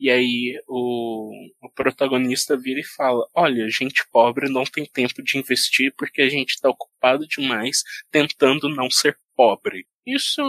[0.00, 1.30] E aí o,
[1.62, 6.28] o, protagonista vira e fala: Olha, gente pobre não tem tempo de investir porque a
[6.28, 9.86] gente está ocupado demais tentando não ser pobre.
[10.04, 10.42] Isso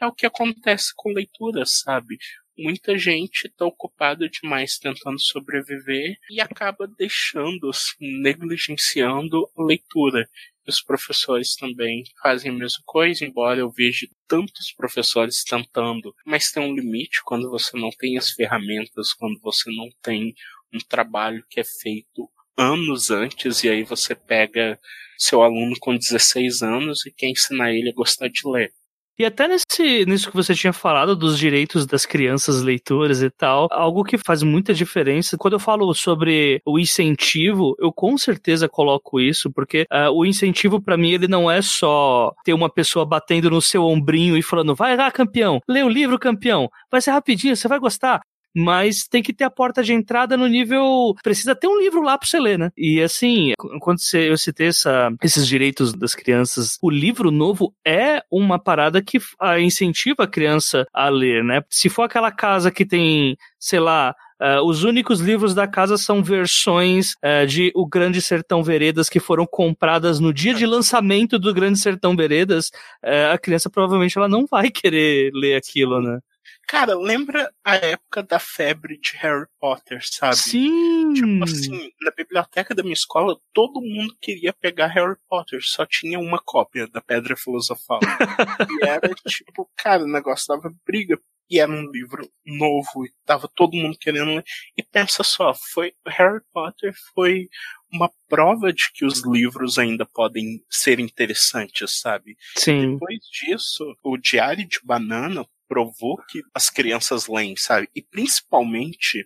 [0.00, 2.16] é o que acontece com leitura, sabe?
[2.56, 10.28] Muita gente está ocupada demais tentando sobreviver e acaba deixando, assim, negligenciando a leitura.
[10.66, 16.62] Os professores também fazem a mesma coisa, embora eu veja tantos professores tentando, mas tem
[16.62, 20.34] um limite quando você não tem as ferramentas, quando você não tem
[20.74, 24.78] um trabalho que é feito anos antes e aí você pega
[25.16, 28.72] seu aluno com 16 anos e quer ensinar ele a gostar de ler.
[29.20, 33.66] E até nesse, nisso que você tinha falado dos direitos das crianças leitoras e tal,
[33.72, 35.36] algo que faz muita diferença.
[35.36, 40.80] Quando eu falo sobre o incentivo, eu com certeza coloco isso, porque uh, o incentivo
[40.80, 44.72] para mim ele não é só ter uma pessoa batendo no seu ombrinho e falando,
[44.72, 48.20] vai lá, campeão, lê o livro, campeão, vai ser rapidinho, você vai gostar
[48.54, 51.14] mas tem que ter a porta de entrada no nível.
[51.22, 52.70] Precisa ter um livro lá para você ler, né?
[52.76, 58.58] E assim, quando eu citei essa, esses direitos das crianças, o livro novo é uma
[58.58, 59.18] parada que
[59.60, 61.62] incentiva a criança a ler, né?
[61.70, 66.22] Se for aquela casa que tem, sei lá, Uh, os únicos livros da casa são
[66.22, 71.52] versões uh, de O Grande Sertão Veredas que foram compradas no dia de lançamento do
[71.52, 72.68] Grande Sertão Veredas.
[73.04, 76.20] Uh, a criança provavelmente ela não vai querer ler aquilo, né?
[76.68, 80.36] Cara, lembra a época da febre de Harry Potter, sabe?
[80.36, 81.14] Sim!
[81.14, 86.18] Tipo assim, na biblioteca da minha escola, todo mundo queria pegar Harry Potter, só tinha
[86.18, 88.00] uma cópia da Pedra Filosofal.
[88.82, 91.18] e era tipo, cara, o negócio dava briga.
[91.50, 94.44] E era um livro novo, e tava todo mundo querendo ler.
[94.76, 97.48] E pensa só, foi Harry Potter foi
[97.90, 102.36] uma prova de que os livros ainda podem ser interessantes, sabe?
[102.54, 102.92] Sim.
[102.92, 107.88] Depois disso, o Diário de Banana provou que as crianças leem, sabe?
[107.94, 109.24] E principalmente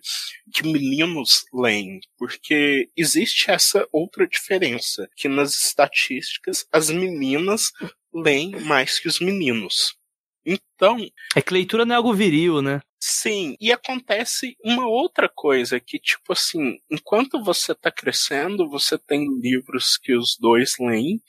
[0.53, 7.71] que meninos leem, porque existe essa outra diferença, que nas estatísticas as meninas
[8.13, 9.95] leem mais que os meninos.
[10.45, 10.97] Então.
[11.35, 12.81] É que leitura não é algo viril, né?
[12.99, 19.27] Sim, e acontece uma outra coisa que, tipo assim, enquanto você tá crescendo, você tem
[19.41, 21.21] livros que os dois leem,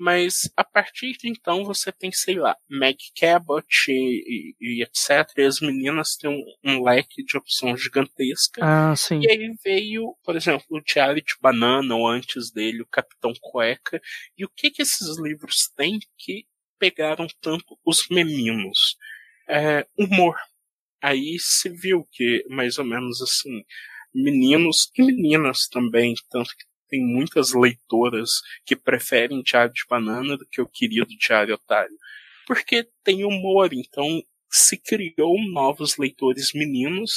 [0.00, 5.30] mas a partir de então você tem, sei lá, Meg Cabot e, e, e etc.
[5.36, 8.62] E as meninas têm um, um, leque de opções gigantesca.
[8.64, 9.20] Ah, sim.
[9.20, 14.00] E aí veio, por exemplo, o Diário de Banana, ou antes dele, o Capitão Cueca.
[14.38, 16.46] E o que que esses livros têm que
[16.78, 18.96] pegaram tanto os meninos?
[19.46, 20.34] É, humor.
[21.02, 23.62] Aí se viu que, mais ou menos assim,
[24.14, 30.46] meninos e meninas também, tanto que tem muitas leitoras que preferem Diário de Banana do
[30.46, 31.96] que o querido Diário Otário.
[32.46, 37.12] Porque tem humor, então se criou novos leitores meninos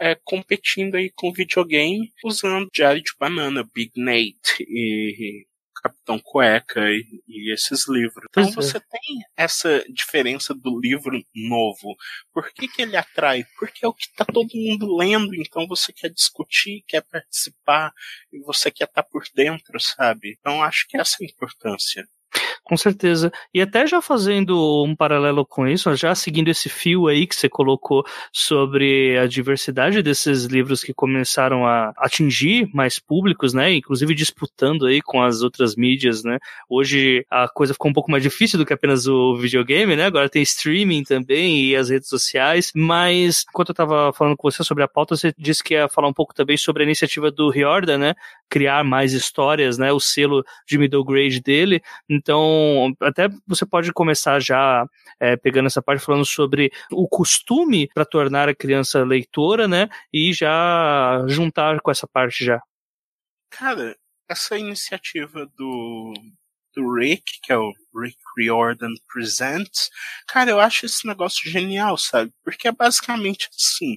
[0.00, 5.46] é, competindo aí com videogame usando Diário de Banana, Big Nate e
[5.80, 8.26] Capitão Cueca e, e esses livros.
[8.30, 8.80] Então pois você é.
[8.80, 11.96] tem essa diferença do livro novo.
[12.32, 13.44] Por que, que ele atrai?
[13.58, 17.92] Porque é o que está todo mundo lendo, então você quer discutir, quer participar,
[18.32, 20.36] e você quer estar tá por dentro, sabe?
[20.38, 22.06] Então acho que essa é a importância.
[22.70, 23.32] Com certeza.
[23.52, 27.48] E até já fazendo um paralelo com isso, já seguindo esse fio aí que você
[27.48, 33.74] colocou sobre a diversidade desses livros que começaram a atingir mais públicos, né?
[33.74, 36.38] Inclusive disputando aí com as outras mídias, né?
[36.68, 40.04] Hoje a coisa ficou um pouco mais difícil do que apenas o videogame, né?
[40.04, 42.70] Agora tem streaming também e as redes sociais.
[42.72, 46.06] Mas enquanto eu estava falando com você sobre a pauta, você disse que ia falar
[46.06, 48.14] um pouco também sobre a iniciativa do Riordan, né?
[48.48, 49.92] Criar mais histórias, né?
[49.92, 51.82] O selo de middle grade dele.
[52.08, 52.59] Então
[53.00, 54.86] até você pode começar já
[55.18, 59.88] é, pegando essa parte falando sobre o costume para tornar a criança leitora, né?
[60.12, 62.60] E já juntar com essa parte já.
[63.50, 63.96] Cara,
[64.28, 66.12] essa iniciativa do
[66.74, 69.90] do Rick, que é o Rick Riordan Presents,
[70.28, 72.32] cara, eu acho esse negócio genial, sabe?
[72.44, 73.96] Porque é basicamente assim.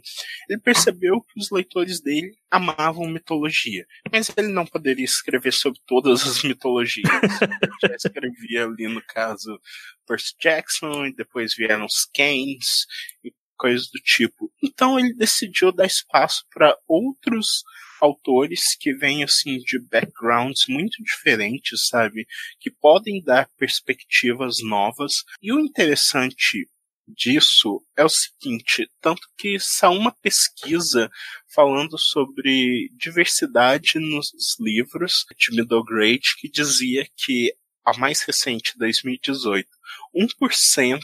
[0.49, 6.25] Ele percebeu que os leitores dele amavam mitologia, mas ele não poderia escrever sobre todas
[6.25, 7.03] as mitologias.
[7.63, 9.59] Ele já escrevia ali, no caso,
[10.07, 12.85] Percy Jackson, e depois vieram os Kanes,
[13.23, 14.51] e coisas do tipo.
[14.61, 17.63] Então ele decidiu dar espaço para outros
[18.03, 22.27] autores que vêm assim de backgrounds muito diferentes, sabe?
[22.59, 25.23] Que podem dar perspectivas novas.
[25.41, 26.67] E o interessante
[27.07, 31.09] disso é o seguinte, tanto que saiu uma pesquisa
[31.53, 37.53] falando sobre diversidade nos livros de middle grade que dizia que
[37.85, 39.67] a mais recente, 2018,
[40.15, 40.99] 1%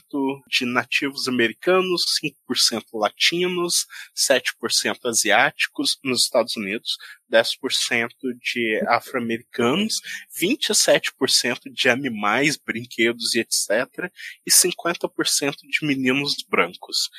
[0.48, 6.98] de nativos americanos, 5% latinos, 7% asiáticos nos Estados Unidos,
[7.32, 8.10] 10%
[8.42, 9.96] de afro-americanos,
[10.40, 14.12] 27% de animais, brinquedos e etc.,
[14.46, 17.10] e 50% de meninos brancos.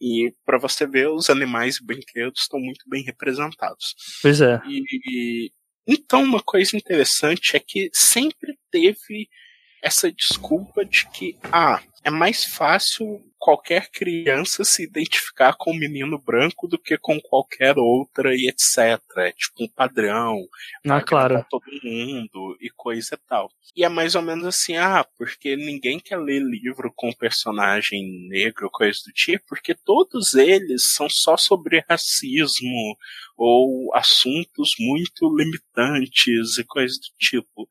[0.00, 3.94] E para você ver, os animais e brinquedos estão muito bem representados.
[4.22, 4.60] Pois é.
[4.66, 5.52] E, e,
[5.88, 9.28] então, uma coisa interessante é que sempre teve
[9.82, 16.18] essa desculpa de que, ah, é mais fácil qualquer criança se identificar com um menino
[16.18, 19.00] branco do que com qualquer outra e etc.
[19.18, 20.36] É tipo um padrão.
[20.86, 21.44] Ah, claro.
[21.48, 23.50] todo mundo e coisa e tal.
[23.76, 28.70] E é mais ou menos assim, ah, porque ninguém quer ler livro com personagem negro,
[28.70, 32.96] coisa do tipo, porque todos eles são só sobre racismo
[33.36, 37.68] ou assuntos muito limitantes e coisa do tipo.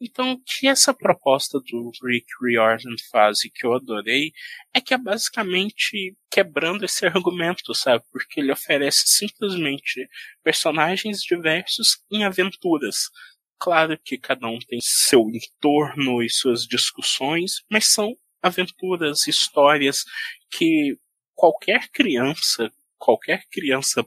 [0.00, 4.32] Então, o que essa proposta do Rick Riordan faz e que eu adorei
[4.72, 8.04] é que é basicamente quebrando esse argumento, sabe?
[8.12, 10.08] Porque ele oferece simplesmente
[10.42, 13.10] personagens diversos em aventuras.
[13.58, 20.04] Claro que cada um tem seu entorno e suas discussões, mas são aventuras, histórias
[20.48, 20.96] que
[21.34, 24.06] qualquer criança, qualquer criança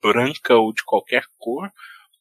[0.00, 1.72] branca ou de qualquer cor,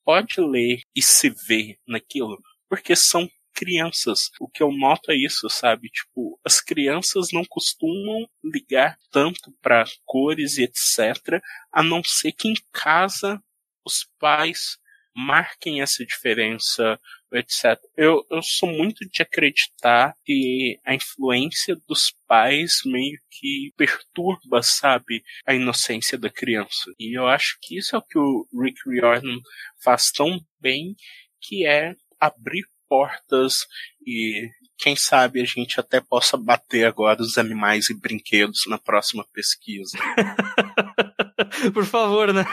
[0.03, 2.41] pode ler e se ver naquilo
[2.73, 4.31] porque são crianças.
[4.39, 5.89] O que eu noto é isso, sabe?
[5.89, 11.39] Tipo, as crianças não costumam ligar tanto para cores e etc,
[11.71, 13.39] a não ser que em casa
[13.85, 14.79] os pais
[15.15, 16.99] marquem essa diferença,
[17.31, 17.79] etc.
[17.95, 25.23] Eu, eu sou muito de acreditar que a influência dos pais meio que perturba, sabe,
[25.45, 26.91] a inocência da criança.
[26.97, 29.37] E eu acho que isso é o que o Rick Riordan
[29.83, 30.95] faz tão bem,
[31.39, 31.93] que é
[32.25, 33.65] abrir portas
[34.05, 39.25] e quem sabe a gente até possa bater agora os animais e brinquedos na próxima
[39.33, 39.97] pesquisa.
[41.73, 42.43] Por favor, né?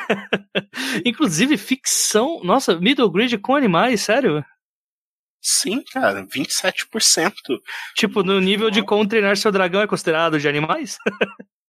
[1.04, 2.40] Inclusive, ficção.
[2.44, 4.44] Nossa, middle grade com animais, sério?
[5.42, 7.32] Sim, cara, 27%.
[7.96, 10.98] Tipo, no nível de como treinar seu dragão é considerado de animais?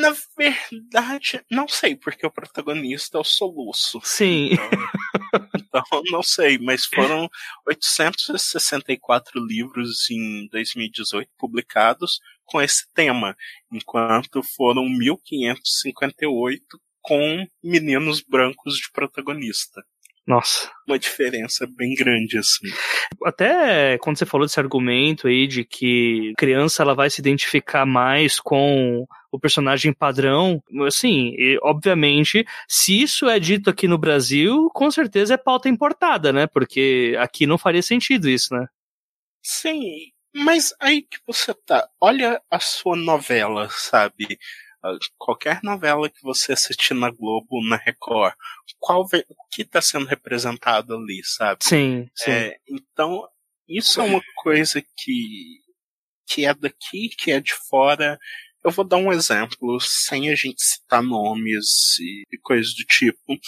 [0.00, 4.00] Na verdade, não sei, porque o protagonista é o Soluço.
[4.02, 4.52] Sim.
[4.52, 4.70] Então,
[5.54, 7.28] então, não sei, mas foram
[7.66, 13.36] 864 livros em 2018 publicados com esse tema,
[13.72, 19.82] enquanto foram 1558 com meninos brancos de protagonista.
[20.30, 20.70] Nossa.
[20.86, 22.68] Uma diferença bem grande, assim.
[23.24, 28.38] Até quando você falou desse argumento aí de que criança ela vai se identificar mais
[28.38, 34.88] com o personagem padrão, assim, e, obviamente, se isso é dito aqui no Brasil, com
[34.88, 36.46] certeza é pauta importada, né?
[36.46, 38.68] Porque aqui não faria sentido isso, né?
[39.42, 44.38] Sim, mas aí que você tá, olha a sua novela, sabe?
[45.18, 48.34] Qualquer novela que você assistir na Globo, na Record,
[48.78, 49.08] qual o
[49.50, 51.64] que está sendo representado ali, sabe?
[51.64, 52.30] Sim, sim.
[52.30, 53.28] É, então,
[53.68, 55.60] isso é uma coisa que,
[56.26, 58.18] que é daqui, que é de fora.
[58.64, 63.38] Eu vou dar um exemplo, sem a gente citar nomes e, e coisas do tipo.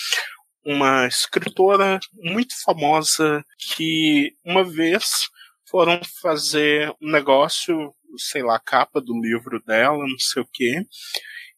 [0.65, 5.29] Uma escritora muito famosa que uma vez
[5.73, 10.83] foram fazer um negócio, sei lá, capa do livro dela, não sei o quê,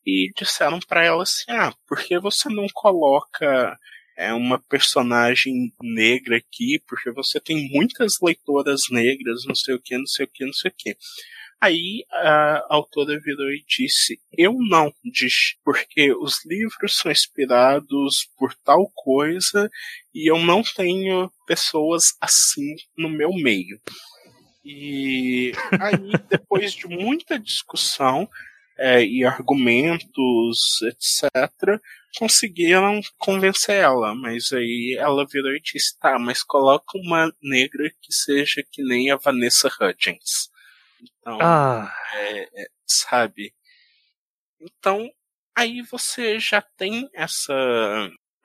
[0.07, 3.77] e disseram para ela assim: ah, por que você não coloca
[4.17, 6.81] é, uma personagem negra aqui?
[6.87, 10.53] Porque você tem muitas leitoras negras, não sei o que, não sei o que, não
[10.53, 10.97] sei o que.
[11.61, 18.55] Aí a autora virou e disse: Eu não, diz, porque os livros são inspirados por
[18.65, 19.71] tal coisa
[20.15, 23.81] e eu não tenho pessoas assim no meu meio.
[24.65, 28.29] E aí, depois de muita discussão
[28.79, 31.81] é, e argumentos, etc.,
[32.19, 34.15] conseguiram convencer ela.
[34.15, 39.11] Mas aí ela virou e disse: tá, mas coloca uma negra que seja que nem
[39.11, 40.51] a Vanessa Hudgens.
[41.19, 41.93] Então, ah.
[42.15, 43.55] é, é, sabe?
[44.61, 45.11] Então,
[45.57, 47.53] aí você já tem essa.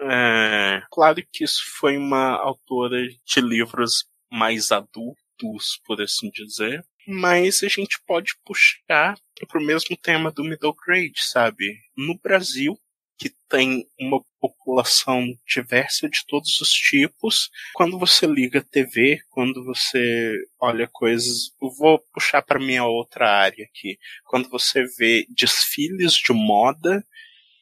[0.02, 6.86] É, claro que isso foi uma autora de livros mais adultos por assim dizer.
[7.08, 11.80] Mas a gente pode puxar para o mesmo tema do middle grade, sabe?
[11.98, 12.78] No Brasil,
[13.20, 17.50] que tem uma população diversa de todos os tipos.
[17.74, 23.66] Quando você liga a TV, quando você olha coisas, vou puxar para minha outra área
[23.66, 24.00] aqui.
[24.24, 27.06] Quando você vê desfiles de moda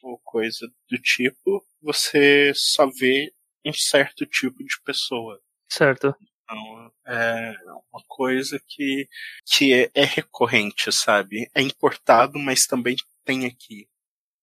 [0.00, 3.32] ou coisa do tipo, você só vê
[3.66, 5.40] um certo tipo de pessoa.
[5.68, 6.14] Certo.
[6.44, 7.52] Então, é
[7.92, 9.08] uma coisa que,
[9.44, 11.50] que é, é recorrente, sabe?
[11.52, 13.88] É importado, mas também tem aqui.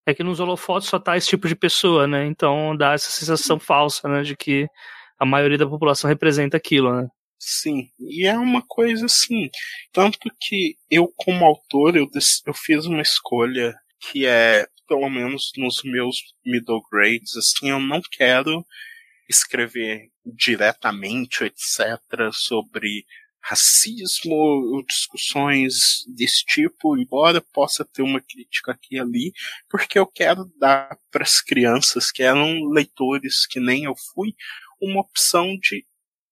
[0.06, 2.26] É que nos holofotes só tá esse tipo de pessoa, né?
[2.26, 4.22] Então dá essa sensação falsa, né?
[4.22, 4.68] De que
[5.20, 7.08] a maioria da população representa aquilo, né?
[7.38, 9.49] Sim, e é uma coisa assim.
[9.91, 12.08] Tanto que eu, como autor, eu,
[12.45, 18.01] eu fiz uma escolha que é, pelo menos nos meus middle grades, assim, eu não
[18.12, 18.66] quero
[19.30, 21.99] escrever diretamente, etc.,
[22.32, 23.06] sobre
[23.47, 29.33] racismo, discussões desse tipo, embora possa ter uma crítica aqui e ali,
[29.69, 34.33] porque eu quero dar para as crianças que eram leitores que nem eu fui,
[34.81, 35.85] uma opção de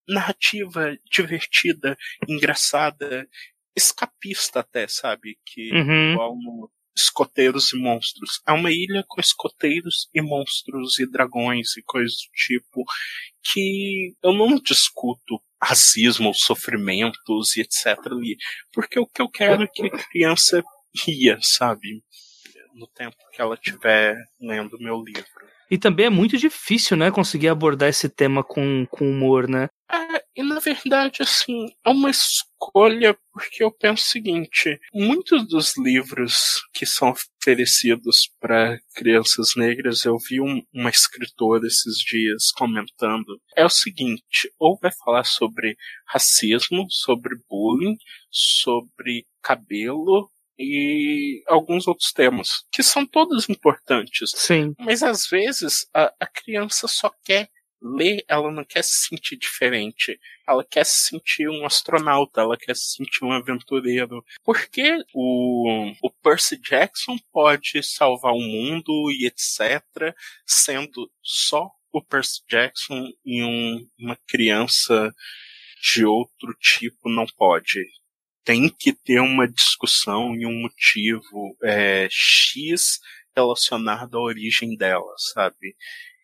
[0.07, 1.95] narrativa divertida,
[2.27, 3.27] engraçada,
[3.75, 5.37] escapista até, sabe?
[5.45, 6.13] Que uhum.
[6.13, 8.41] igual no escoteiros e monstros.
[8.47, 12.83] É uma ilha com escoteiros e monstros e dragões e coisas do tipo
[13.43, 18.37] que eu não discuto racismo, sofrimentos e etc ali,
[18.71, 20.63] porque o que eu quero é que a criança
[21.05, 22.03] ria, sabe?
[22.75, 25.25] No tempo que ela estiver lendo meu livro.
[25.71, 29.69] E também é muito difícil, né, conseguir abordar esse tema com, com humor, né?
[29.91, 30.02] É,
[30.35, 36.61] e na verdade, assim, é uma escolha porque eu penso o seguinte: muitos dos livros
[36.73, 43.65] que são oferecidos para crianças negras, eu vi um, uma escritora esses dias comentando, é
[43.65, 45.75] o seguinte: ou vai falar sobre
[46.07, 47.95] racismo, sobre bullying,
[48.31, 54.31] sobre cabelo, e alguns outros temas, que são todos importantes.
[54.35, 54.73] Sim.
[54.79, 57.49] Mas às vezes a, a criança só quer
[57.83, 60.17] ler, ela não quer se sentir diferente.
[60.47, 64.23] Ela quer se sentir um astronauta, ela quer se sentir um aventureiro.
[64.43, 70.15] Porque o, o Percy Jackson pode salvar o mundo e etc.,
[70.45, 75.13] sendo só o Percy Jackson e um, uma criança
[75.81, 77.83] de outro tipo não pode
[78.43, 82.99] tem que ter uma discussão e um motivo é, X
[83.35, 85.75] relacionado à origem dela, sabe?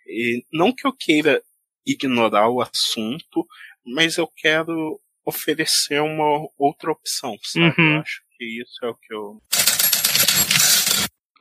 [0.06, 1.42] E não que eu queira
[1.86, 3.46] ignorar o assunto,
[3.86, 7.76] mas eu quero oferecer uma outra opção, sabe?
[7.80, 7.96] Uhum.
[7.96, 9.42] Eu acho que isso é o que eu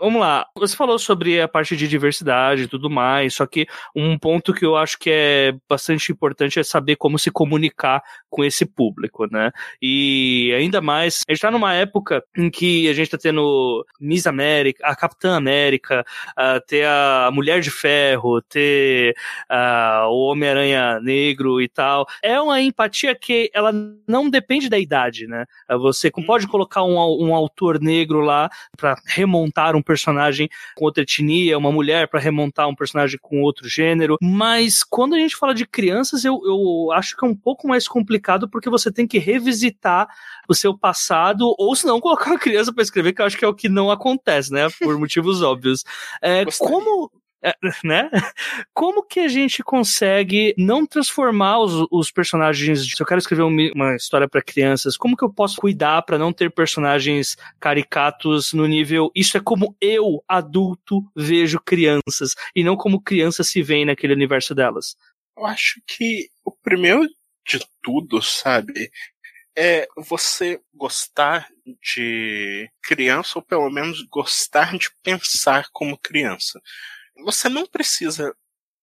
[0.01, 0.46] Vamos lá.
[0.57, 4.64] Você falou sobre a parte de diversidade e tudo mais, só que um ponto que
[4.64, 9.51] eu acho que é bastante importante é saber como se comunicar com esse público, né?
[9.82, 14.24] E ainda mais, a gente tá numa época em que a gente tá tendo Miss
[14.26, 16.05] América, a Capitã América,
[16.38, 19.16] uh, ter a Mulher de Ferro, ter
[19.51, 22.07] uh, o Homem-Aranha Negro e tal.
[22.22, 23.72] É uma empatia que ela
[24.07, 25.44] não depende da idade, né?
[25.68, 26.51] Você pode uhum.
[26.53, 32.09] colocar um, um autor negro lá para remontar um personagem com outra etnia, uma mulher
[32.09, 34.18] para remontar um personagem com outro gênero.
[34.20, 37.89] Mas quando a gente fala de crianças, eu, eu acho que é um pouco mais
[37.89, 40.07] complicado porque você tem que revisitar
[40.47, 43.45] o seu passado, ou se não, colocar uma criança para escrever, que eu acho que
[43.45, 44.68] é o que não acontece, né?
[44.78, 45.84] Por motivos óbvios.
[46.20, 47.11] É, como
[47.84, 48.11] né?
[48.74, 52.91] Como que a gente consegue não transformar os, os personagens?
[52.91, 56.32] Se eu quero escrever uma história para crianças, como que eu posso cuidar para não
[56.32, 63.03] ter personagens caricatos no nível isso é como eu, adulto, vejo crianças e não como
[63.03, 64.97] crianças se veem naquele universo delas?
[65.36, 67.09] Eu acho que o primeiro
[67.47, 68.91] de tudo, sabe,
[69.57, 71.49] é você gostar
[71.82, 76.61] de criança ou pelo menos gostar de pensar como criança
[77.25, 78.35] você não precisa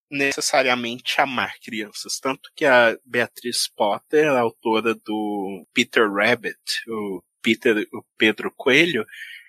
[0.09, 2.19] necessariamente amar crianças.
[2.19, 6.57] Tanto que a Beatriz Potter, a autora do Peter Rabbit,
[6.87, 9.05] o, Peter, o Pedro Coelho,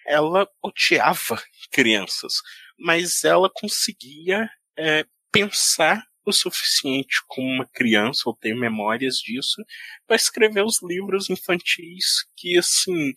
[0.07, 2.35] ela odiava crianças,
[2.79, 9.63] mas ela conseguia é, pensar o suficiente como uma criança ou ter memórias disso
[10.07, 13.15] para escrever os livros infantis que assim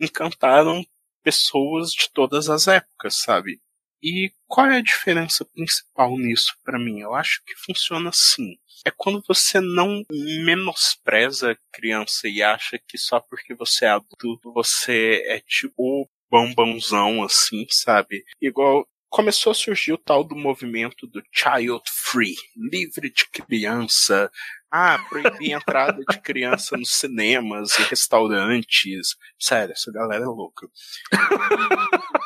[0.00, 0.84] encantaram
[1.22, 3.60] pessoas de todas as épocas, sabe?
[4.02, 7.00] E qual é a diferença principal nisso para mim?
[7.00, 8.56] Eu acho que funciona assim.
[8.84, 14.52] É quando você não menospreza a criança e acha que só porque você é adulto
[14.52, 18.24] você é tipo bambãozão assim, sabe?
[18.40, 24.30] Igual começou a surgir o tal do movimento do child free, livre de criança.
[24.70, 29.14] Ah, proibir a entrada de criança nos cinemas e restaurantes.
[29.38, 30.66] Sério, essa galera é louca.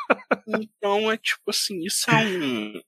[0.46, 2.80] Então é tipo assim, isso é um,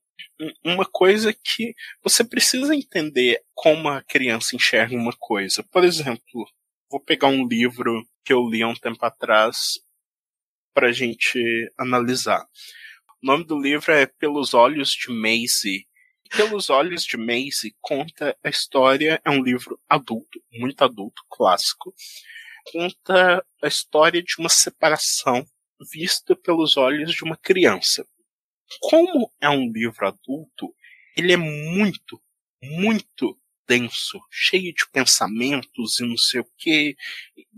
[0.63, 5.63] uma coisa que você precisa entender como a criança enxerga uma coisa.
[5.63, 6.47] Por exemplo,
[6.89, 9.79] vou pegar um livro que eu li há um tempo atrás
[10.73, 11.39] para gente
[11.77, 12.45] analisar.
[13.21, 15.85] O nome do livro é Pelos Olhos de Maisie.
[16.35, 21.93] Pelos Olhos de Maisie conta a história, é um livro adulto, muito adulto, clássico.
[22.71, 25.45] Conta a história de uma separação
[25.91, 28.05] vista pelos olhos de uma criança.
[28.81, 30.73] Como é um livro adulto,
[31.17, 32.21] ele é muito,
[32.61, 36.95] muito denso, cheio de pensamentos e não sei o que.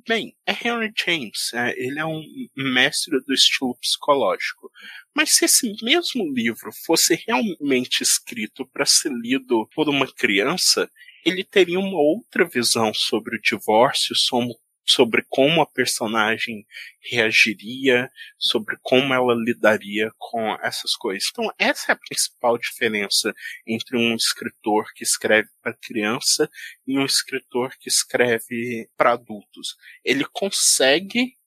[0.06, 2.22] Bem, é Henry James, é, ele é um
[2.56, 4.70] mestre do estilo psicológico.
[5.16, 10.90] Mas se esse mesmo livro fosse realmente escrito para ser lido por uma criança,
[11.26, 14.54] ele teria uma outra visão sobre o divórcio, sobre
[14.92, 16.66] sobre como a personagem
[17.00, 21.30] reagiria, sobre como ela lidaria com essas coisas.
[21.32, 23.34] Então, essa é a principal diferença
[23.66, 26.50] entre um escritor que escreve para criança
[26.86, 29.76] e um escritor que escreve para adultos.
[30.04, 31.38] Ele consegue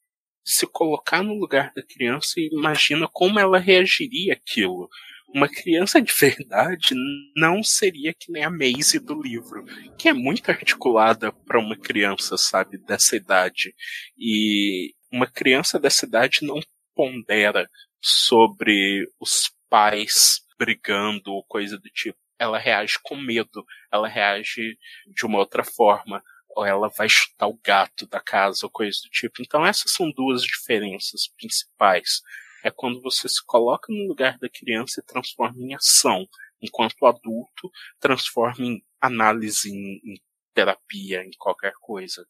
[0.45, 4.89] se colocar no lugar da criança e imagina como ela reagiria aquilo
[5.35, 6.95] uma criança de verdade
[7.37, 9.65] não seria que nem a Maisie do livro,
[9.99, 13.75] que é muito articulada para uma criança, sabe, dessa idade.
[14.17, 16.61] E uma criança dessa idade não
[16.95, 17.69] pondera
[18.01, 22.19] sobre os pais brigando ou coisa do tipo.
[22.39, 24.79] Ela reage com medo, ela reage
[25.13, 29.11] de uma outra forma, ou ela vai chutar o gato da casa ou coisa do
[29.11, 29.43] tipo.
[29.43, 32.21] Então essas são duas diferenças principais
[32.65, 36.27] é quando você se coloca no lugar da criança e transforma em ação,
[36.63, 40.21] enquanto adulto transforma em análise, em, em
[40.55, 42.27] terapia, em qualquer coisa.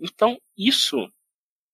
[0.00, 1.06] Então, isso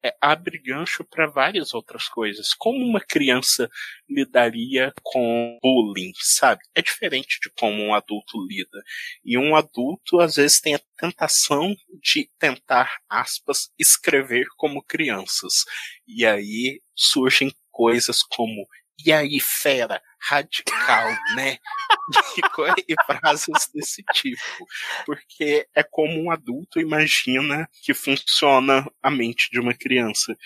[0.02, 2.54] é, abre gancho para várias outras coisas.
[2.54, 3.70] Como uma criança
[4.08, 6.62] lidaria com bullying, sabe?
[6.74, 8.82] É diferente de como um adulto lida.
[9.24, 15.64] E um adulto, às vezes, tem a tentação de tentar, aspas, escrever como crianças.
[16.08, 18.66] E aí surgem coisas como
[19.06, 21.56] e aí, fera, radical, né?
[22.86, 24.66] e frases desse tipo.
[25.06, 30.36] Porque é como um adulto imagina que funciona a mente de uma criança.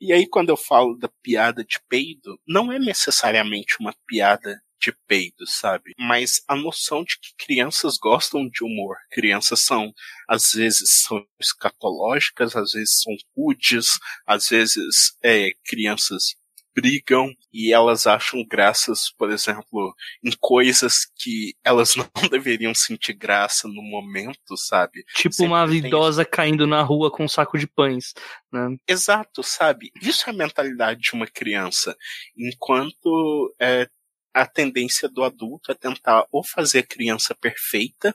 [0.00, 4.92] E aí, quando eu falo da piada de peido, não é necessariamente uma piada de
[5.06, 5.92] peido, sabe?
[5.98, 8.96] Mas a noção de que crianças gostam de humor.
[9.10, 9.92] Crianças são,
[10.28, 16.36] às vezes, são escatológicas, às vezes são rudes, às vezes é, crianças
[16.80, 23.66] brigam e elas acham graças, por exemplo, em coisas que elas não deveriam sentir graça
[23.66, 25.04] no momento, sabe?
[25.14, 26.30] Tipo Sempre uma idosa tem...
[26.30, 28.14] caindo na rua com um saco de pães,
[28.52, 28.76] né?
[28.86, 29.90] Exato, sabe?
[30.00, 31.96] Isso é a mentalidade de uma criança.
[32.36, 33.88] Enquanto é,
[34.32, 38.14] a tendência do adulto é tentar ou fazer a criança perfeita,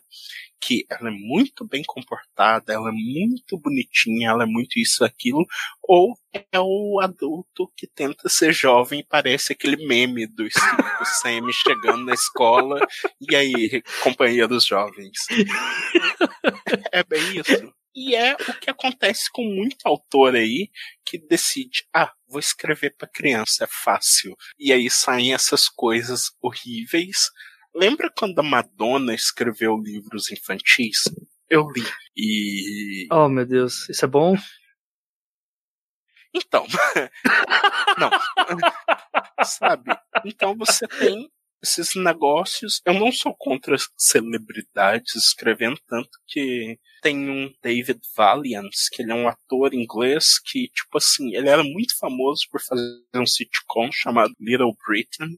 [0.65, 5.45] que ela é muito bem comportada, ela é muito bonitinha, ela é muito isso, aquilo,
[5.81, 10.47] ou é o adulto que tenta ser jovem e parece aquele meme do
[11.21, 12.79] Sam chegando na escola
[13.21, 15.17] e aí, companheiros jovens.
[16.91, 17.73] É bem isso.
[17.95, 20.69] E é o que acontece com muito autor aí
[21.05, 24.35] que decide, ah, vou escrever para criança, é fácil.
[24.57, 27.29] E aí saem essas coisas horríveis.
[27.75, 30.99] Lembra quando a Madonna escreveu livros infantis?
[31.49, 31.83] Eu li.
[32.15, 33.07] E.
[33.11, 34.35] Oh, meu Deus, isso é bom?
[36.33, 36.65] Então.
[37.97, 38.09] não.
[39.43, 39.91] Sabe?
[40.25, 41.29] Então você tem
[41.63, 42.81] esses negócios.
[42.85, 49.15] Eu não sou contra celebridades escrevendo, tanto que tem um David Valiant, que ele é
[49.15, 54.33] um ator inglês que, tipo assim, ele era muito famoso por fazer um sitcom chamado
[54.39, 55.37] Little Britain.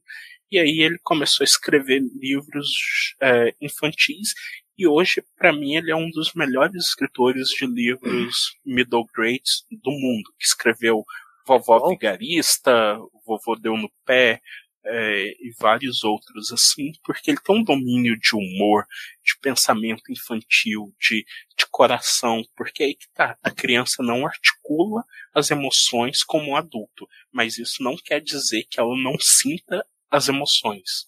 [0.52, 4.34] E aí ele começou a escrever livros é, infantis
[4.78, 9.91] e hoje, para mim, ele é um dos melhores escritores de livros middle grades do
[9.91, 11.06] mundo, que escreveu
[11.48, 14.41] Vovó Vigarista, Vovô Deu no Pé,
[14.88, 18.86] é, e vários outros assim, porque ele tem um domínio de humor,
[19.24, 21.26] de pensamento infantil, de,
[21.58, 27.08] de coração, porque aí que tá, a criança não articula as emoções como um adulto,
[27.32, 29.84] mas isso não quer dizer que ela não sinta
[30.16, 31.05] as emoções.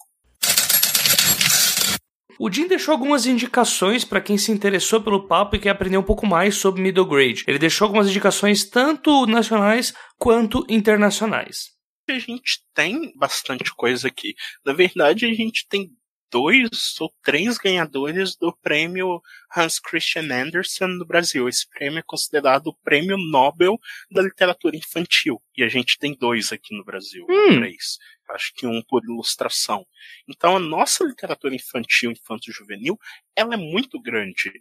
[2.40, 6.04] O Jim deixou algumas indicações para quem se interessou pelo papo e quer aprender um
[6.04, 7.44] pouco mais sobre middle grade.
[7.48, 11.78] Ele deixou algumas indicações tanto nacionais quanto internacionais
[12.12, 14.36] a gente tem bastante coisa aqui.
[14.66, 15.90] Na verdade, a gente tem
[16.30, 19.22] dois ou três ganhadores do prêmio
[19.56, 21.48] Hans Christian Andersen no Brasil.
[21.48, 23.78] Esse prêmio é considerado o prêmio Nobel
[24.12, 25.42] da literatura infantil.
[25.56, 27.60] E a gente tem dois aqui no Brasil, hum.
[27.60, 27.98] três.
[28.30, 29.86] Acho que um por ilustração.
[30.28, 32.98] Então a nossa literatura infantil, infanto-juvenil,
[33.36, 34.52] ela é muito grande.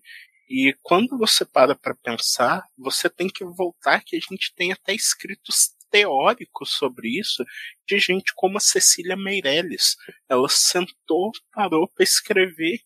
[0.49, 4.95] E quando você para para pensar, você tem que voltar que a gente tem até
[4.95, 7.45] escritos teóricos sobre isso
[7.87, 9.97] de gente como a Cecília Meirelles.
[10.29, 12.81] Ela sentou, parou para escrever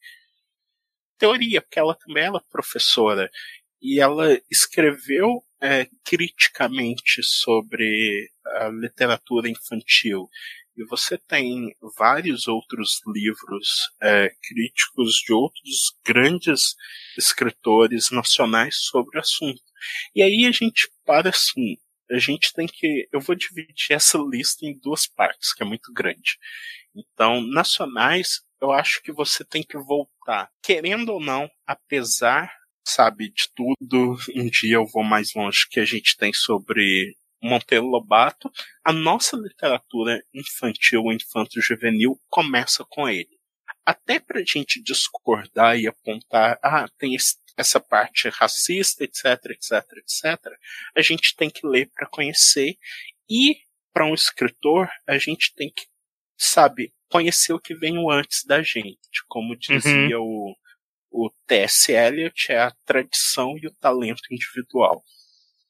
[1.18, 3.30] teoria, porque ela também era professora.
[3.82, 10.28] E ela escreveu é, criticamente sobre a literatura infantil.
[10.80, 16.74] E você tem vários outros livros é, críticos de outros grandes
[17.18, 19.60] escritores nacionais sobre o assunto.
[20.14, 21.76] E aí a gente para assim,
[22.10, 23.06] a gente tem que.
[23.12, 26.38] Eu vou dividir essa lista em duas partes, que é muito grande.
[26.96, 32.50] Então, nacionais, eu acho que você tem que voltar, querendo ou não, apesar,
[32.86, 37.86] sabe, de tudo, um dia eu vou mais longe que a gente tem sobre Monteiro
[37.86, 38.50] Lobato,
[38.84, 43.38] a nossa literatura infantil ou infanto-juvenil começa com ele.
[43.84, 49.84] Até para a gente discordar e apontar, ah, tem esse essa parte racista, etc, etc,
[49.98, 50.52] etc,
[50.96, 52.76] a gente tem que ler para conhecer
[53.28, 53.56] e
[53.92, 55.86] para um escritor a gente tem que,
[56.38, 60.54] sabe, conhecer o que veio antes da gente, como dizia uhum.
[61.10, 61.92] o, o T.S.
[61.92, 65.04] Eliot, é a tradição e o talento individual.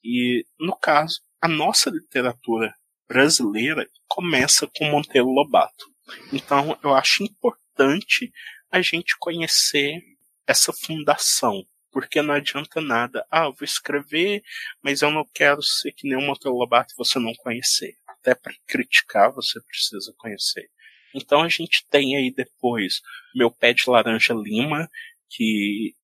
[0.03, 2.73] E, no caso, a nossa literatura
[3.07, 5.91] brasileira começa com Monteiro Lobato.
[6.31, 8.31] Então, eu acho importante
[8.69, 9.99] a gente conhecer
[10.47, 13.25] essa fundação, porque não adianta nada.
[13.29, 14.43] Ah, eu vou escrever,
[14.83, 17.95] mas eu não quero ser que nem um Monteiro Lobato você não conhecer.
[18.07, 20.69] Até para criticar você precisa conhecer.
[21.13, 23.01] Então a gente tem aí depois
[23.35, 24.87] meu pé de laranja lima,
[25.29, 25.95] que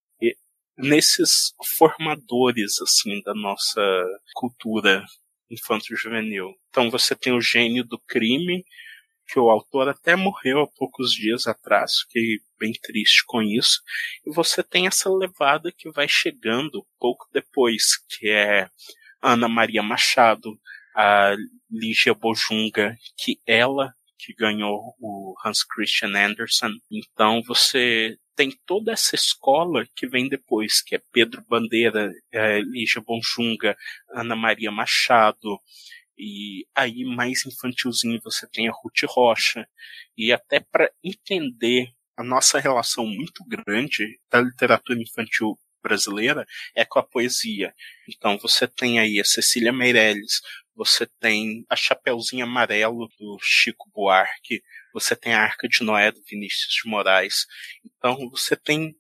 [0.78, 3.82] nesses formadores assim da nossa
[4.36, 5.04] cultura
[5.50, 6.54] infanto-juvenil.
[6.70, 8.64] Então você tem o gênio do crime,
[9.28, 13.82] que o autor até morreu há poucos dias atrás, fiquei bem triste com isso.
[14.26, 18.70] E você tem essa levada que vai chegando pouco depois, que é
[19.22, 20.58] Ana Maria Machado,
[20.96, 21.36] a
[21.70, 26.72] Lígia Bojunga, que ela que ganhou o Hans Christian Andersen.
[26.92, 33.02] Então você tem toda essa escola que vem depois, que é Pedro Bandeira, é, Lígia
[33.02, 33.76] Bonjunga,
[34.12, 35.60] Ana Maria Machado,
[36.18, 39.68] e aí, mais infantilzinho, você tem a Ruth Rocha.
[40.18, 47.00] E até para entender a nossa relação muito grande da literatura infantil brasileira é com
[47.00, 47.74] a poesia.
[48.10, 50.42] Então você tem aí a Cecília Meirelles,
[50.76, 54.64] você tem a Chapeuzinho Amarelo do Chico Buarque,
[55.00, 57.46] você tem a Arca de Noé do Vinícius de Moraes.
[57.86, 58.96] Então você tem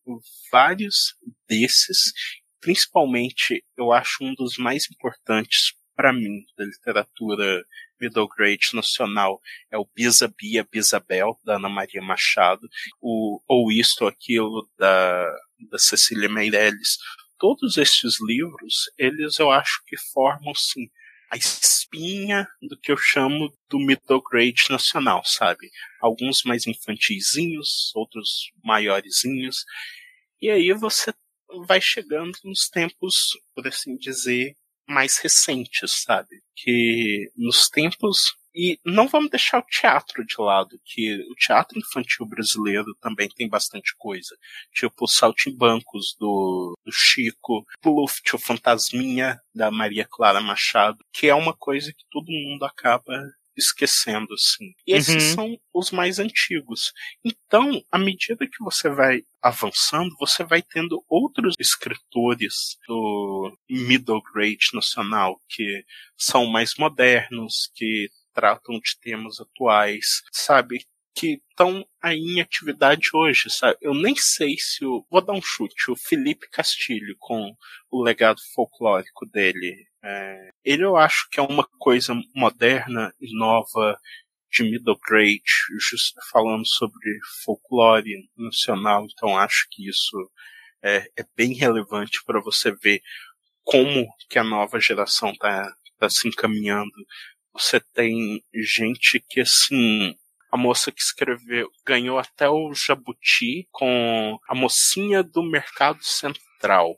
[0.51, 1.15] vários
[1.47, 2.13] desses,
[2.59, 7.65] principalmente eu acho um dos mais importantes para mim, da literatura
[7.99, 9.41] middle grade nacional
[9.71, 12.61] é o Bisa Bia Bisabel, da Ana Maria Machado,
[13.01, 15.25] o Ou Isto ou Aquilo, da
[15.71, 16.97] da Cecília Meirelles.
[17.39, 20.87] Todos estes livros, eles eu acho que formam, sim,
[21.29, 25.69] a espinha do que eu chamo do middle grade nacional, sabe?
[26.01, 29.65] Alguns mais infantizinhos, outros maiorzinhos.
[30.41, 31.13] E aí você
[31.65, 34.55] vai chegando nos tempos, por assim dizer,
[34.87, 36.41] mais recentes, sabe?
[36.55, 42.25] Que nos tempos e não vamos deixar o teatro de lado, que o teatro infantil
[42.25, 44.35] brasileiro também tem bastante coisa.
[44.73, 51.35] Tipo o Saltimbancos do, do Chico, Pluft, o Fantasminha da Maria Clara Machado, que é
[51.35, 53.13] uma coisa que todo mundo acaba
[53.55, 54.73] esquecendo, assim.
[54.87, 55.35] E esses uhum.
[55.35, 56.93] são os mais antigos.
[57.23, 64.69] Então, à medida que você vai avançando, você vai tendo outros escritores do middle grade
[64.73, 65.83] nacional que
[66.17, 70.85] são mais modernos, que tratam de temas atuais, sabe?
[71.15, 73.75] Que estão aí em atividade hoje, sabe?
[73.81, 75.03] Eu nem sei se o.
[75.09, 77.55] Vou dar um chute, o Felipe Castilho, com
[77.89, 79.87] o legado folclórico dele.
[80.03, 83.97] É, ele eu acho que é uma coisa moderna e nova
[84.51, 85.41] de middle grade,
[86.31, 90.31] falando sobre folclore nacional, então acho que isso
[90.81, 93.01] é, é bem relevante para você ver
[93.63, 95.69] como que a nova geração está
[95.99, 96.93] tá se encaminhando
[97.57, 100.15] você tem gente que, assim,
[100.51, 106.97] a moça que escreveu ganhou até o Jabuti com a mocinha do Mercado Central,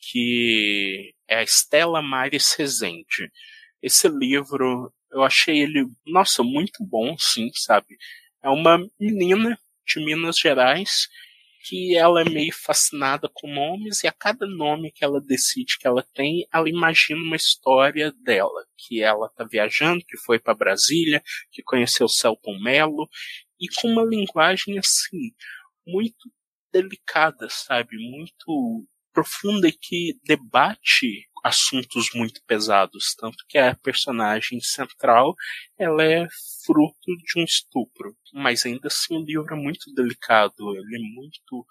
[0.00, 3.30] que é a Estela Maris Rezende.
[3.82, 7.96] Esse livro, eu achei ele, nossa, muito bom, sim, sabe?
[8.42, 11.08] É uma menina de Minas Gerais
[11.66, 15.86] que ela é meio fascinada com nomes e a cada nome que ela decide que
[15.86, 21.20] ela tem, ela imagina uma história dela, que ela tá viajando, que foi para Brasília,
[21.50, 23.08] que conheceu Celton Mello
[23.60, 25.32] e com uma linguagem assim
[25.84, 26.30] muito
[26.72, 28.86] delicada, sabe, muito
[29.16, 35.34] profunda e que debate assuntos muito pesados, tanto que a personagem central
[35.78, 36.26] ela é
[36.66, 41.66] fruto de um estupro, mas ainda assim o livro é muito delicado, ele é muito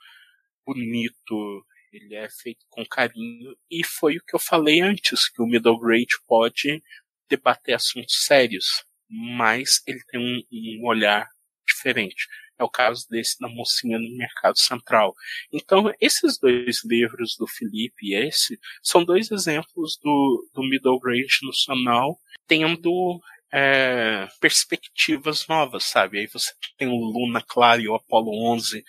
[0.66, 5.46] bonito, ele é feito com carinho e foi o que eu falei antes que o
[5.46, 6.82] middle grade pode
[7.30, 11.28] debater assuntos sérios, mas ele tem um, um olhar
[11.68, 12.26] diferente.
[12.58, 15.14] É o caso desse da mocinha no Mercado Central.
[15.52, 21.40] Então, esses dois livros do Felipe e esse são dois exemplos do, do middle grade
[21.44, 23.20] nacional tendo
[23.52, 26.20] é, perspectivas novas, sabe?
[26.20, 28.84] Aí você tem o Luna Clara e o Apolo 11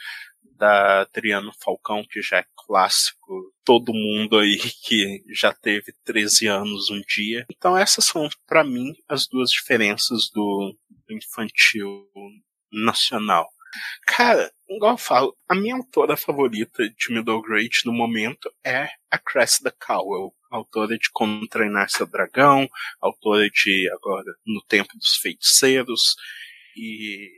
[0.56, 6.90] da Adriano Falcão, que já é clássico, todo mundo aí que já teve 13 anos
[6.90, 7.46] um dia.
[7.50, 12.08] Então essas são, para mim, as duas diferenças do, do infantil
[12.72, 13.46] nacional.
[14.07, 19.18] Cara, igual eu falo, a minha autora favorita de Middle Grade no momento é a
[19.18, 22.68] Cressida Cowell, autora de Como Treinar Seu Dragão,
[23.01, 26.16] autora de agora No Tempo dos Feiticeiros,
[26.77, 27.29] e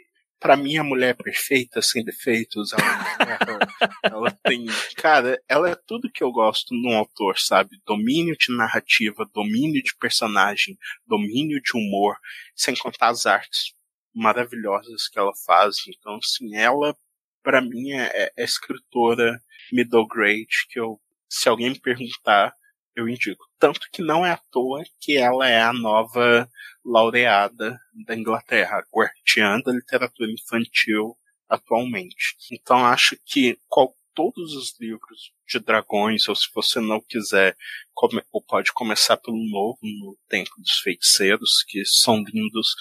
[0.40, 3.58] para mim a mulher perfeita, sem defeitos, ela, ela,
[4.04, 4.66] ela tem,
[4.96, 7.80] cara, ela é tudo que eu gosto num autor, sabe?
[7.84, 12.16] Domínio de narrativa, domínio de personagem, domínio de humor,
[12.54, 13.77] sem contar as artes
[14.14, 15.76] maravilhosas que ela faz.
[15.88, 16.96] Então, assim, ela,
[17.42, 19.38] para mim, é, é escritora
[19.72, 22.52] middle grade que eu, se alguém me perguntar,
[22.94, 23.44] eu indico.
[23.58, 26.48] Tanto que não é à toa que ela é a nova
[26.84, 31.16] laureada da Inglaterra, guardiã da literatura infantil
[31.48, 32.36] atualmente.
[32.50, 37.56] Então acho que qual, todos os livros de dragões, ou se você não quiser,
[37.94, 42.74] come, ou pode começar pelo novo, no Tempo dos Feiticeiros, que são lindos,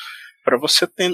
[0.47, 1.13] para você ter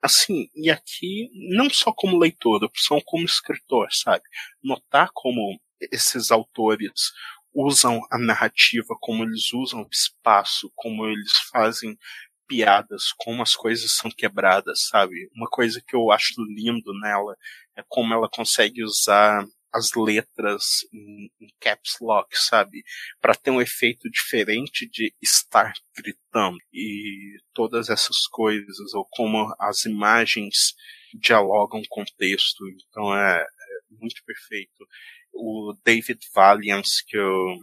[0.00, 4.22] assim, e aqui não só como leitor, são como escritor, sabe?
[4.62, 5.60] Notar como
[5.90, 7.10] esses autores
[7.52, 11.98] usam a narrativa, como eles usam o espaço, como eles fazem
[12.46, 15.28] piadas, como as coisas são quebradas, sabe?
[15.34, 17.36] Uma coisa que eu acho lindo nela
[17.76, 22.82] é como ela consegue usar as letras em, em caps lock, sabe?
[23.20, 29.84] Para ter um efeito diferente de estar gritando e todas essas coisas, ou como as
[29.84, 30.74] imagens
[31.14, 32.64] dialogam com o texto.
[32.88, 33.46] Então é, é
[33.90, 34.86] muito perfeito.
[35.32, 37.56] O David Valiant, que eu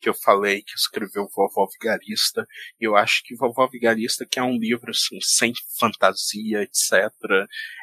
[0.00, 2.46] que eu falei, que escreveu Vovó Vigarista.
[2.80, 7.10] Eu acho que Vovó Vigarista, que é um livro assim, sem fantasia, etc.,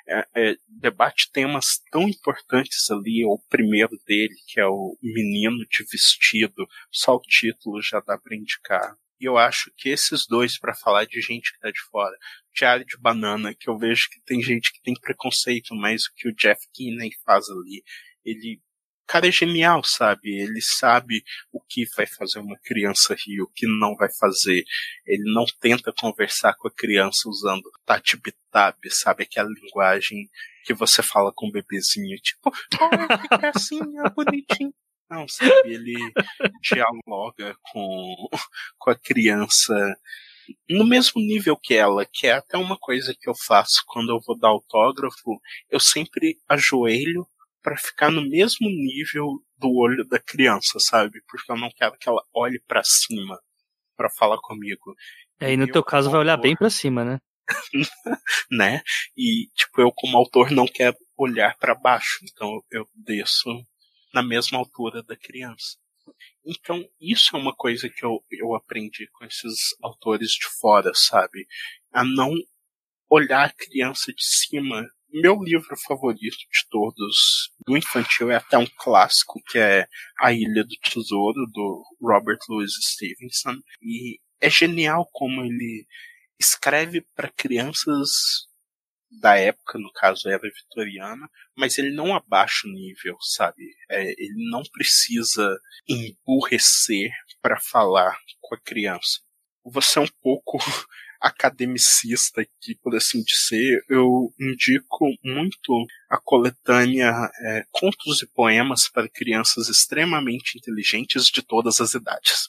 [0.07, 3.25] é, é, debate temas tão importantes ali.
[3.25, 8.35] O primeiro dele, que é o Menino de Vestido, só o título já dá para
[8.35, 8.95] indicar.
[9.19, 12.15] E eu acho que esses dois, para falar de gente que tá de fora,
[12.53, 16.29] Diário de Banana, que eu vejo que tem gente que tem preconceito, mas o que
[16.29, 17.83] o Jeff Kinney faz ali,
[18.25, 18.61] ele
[19.05, 20.35] cara é genial, sabe?
[20.35, 24.63] Ele sabe o que vai fazer uma criança rir, o que não vai fazer.
[25.05, 29.23] Ele não tenta conversar com a criança usando tatibitabe, sabe?
[29.23, 30.29] Aquela linguagem
[30.63, 34.73] que você fala com o bebezinho, tipo, oh, assim, é bonitinho.
[35.09, 35.51] Não, sabe?
[35.65, 35.95] Ele
[36.61, 38.27] dialoga com,
[38.77, 39.73] com a criança
[40.69, 44.19] no mesmo nível que ela, que é até uma coisa que eu faço quando eu
[44.19, 45.39] vou dar autógrafo,
[45.69, 47.27] eu sempre ajoelho
[47.65, 51.19] para ficar no mesmo nível do olho da criança, sabe?
[51.27, 53.39] Porque eu não quero que ela olhe para cima
[53.97, 54.93] para falar comigo.
[55.39, 57.19] É, e no teu caso vai olhar bem para cima, né?
[58.51, 58.83] né?
[59.17, 63.49] E tipo, eu como autor não quero olhar para baixo, então eu desço
[64.13, 65.77] na mesma altura da criança.
[66.45, 71.47] Então, isso é uma coisa que eu, eu aprendi com esses autores de fora, sabe?
[71.91, 72.31] A não
[73.09, 74.85] olhar a criança de cima
[75.21, 79.87] meu livro favorito de todos, do infantil, é até um clássico, que é
[80.19, 83.61] A Ilha do Tesouro, do Robert Louis Stevenson.
[83.81, 85.85] E é genial como ele
[86.39, 88.09] escreve para crianças
[89.09, 93.63] da época, no caso era vitoriana, mas ele não abaixa o nível, sabe?
[93.89, 95.57] É, ele não precisa
[95.87, 97.11] emburrecer
[97.41, 99.21] para falar com a criança.
[99.63, 100.57] Você é um pouco
[101.19, 107.11] academicista aqui, por assim dizer, eu indico muito a coletânea
[107.41, 112.47] é, Contos e Poemas para Crianças Extremamente Inteligentes de Todas as Idades,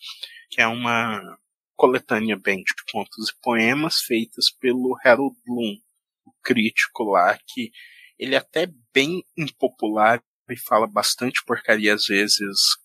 [0.50, 1.38] que é uma
[1.76, 5.76] coletânea bem de contos e poemas feitas pelo Harold Bloom,
[6.24, 7.70] o crítico lá, que
[8.18, 12.76] ele é até bem impopular e fala bastante porcaria às vezes.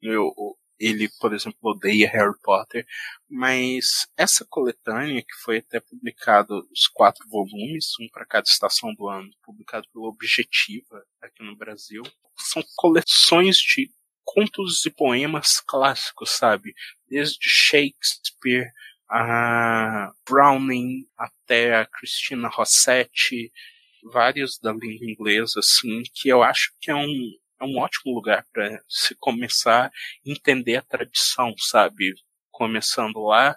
[0.00, 0.32] Eu,
[0.80, 2.86] ele, por exemplo, odeia Harry Potter,
[3.28, 9.08] mas essa coletânea, que foi até publicado os quatro volumes, um para cada estação do
[9.08, 12.02] ano, publicado pela Objetiva aqui no Brasil,
[12.36, 13.90] são coleções de
[14.24, 16.74] contos e poemas clássicos, sabe?
[17.08, 18.70] Desde Shakespeare
[19.08, 23.52] a Browning até a Christina Rossetti,
[24.12, 27.30] vários da língua inglesa, assim, que eu acho que é um,
[27.60, 29.92] é um ótimo lugar para se começar a
[30.24, 32.14] entender a tradição, sabe?
[32.50, 33.56] Começando lá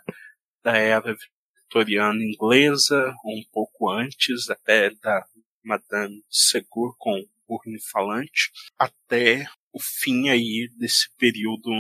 [0.64, 1.16] da era
[1.64, 5.26] vitoriana inglesa, um pouco antes, até da
[5.64, 7.60] Madame Segur com o
[7.92, 11.72] falante, até o fim aí desse período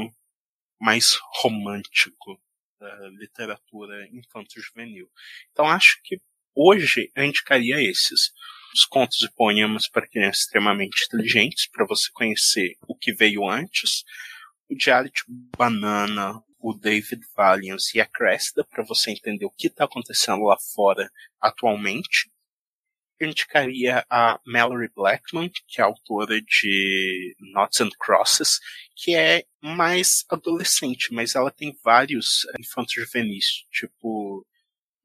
[0.79, 2.39] mais romântico
[2.79, 5.09] da literatura infanto-juvenil.
[5.51, 6.19] Então acho que
[6.55, 8.31] hoje eu indicaria esses
[8.73, 14.03] os contos e poemas para crianças extremamente inteligentes, para você conhecer o que veio antes,
[14.69, 15.21] o Diário de
[15.55, 20.57] Banana, o David Valiance e a Cressida, para você entender o que está acontecendo lá
[20.73, 22.31] fora atualmente.
[23.19, 28.59] Eu indicaria a Mallory Blackman, que é autora de Knots and Crosses,
[28.95, 34.45] que é mais adolescente, mas ela tem vários infantos juvenis, tipo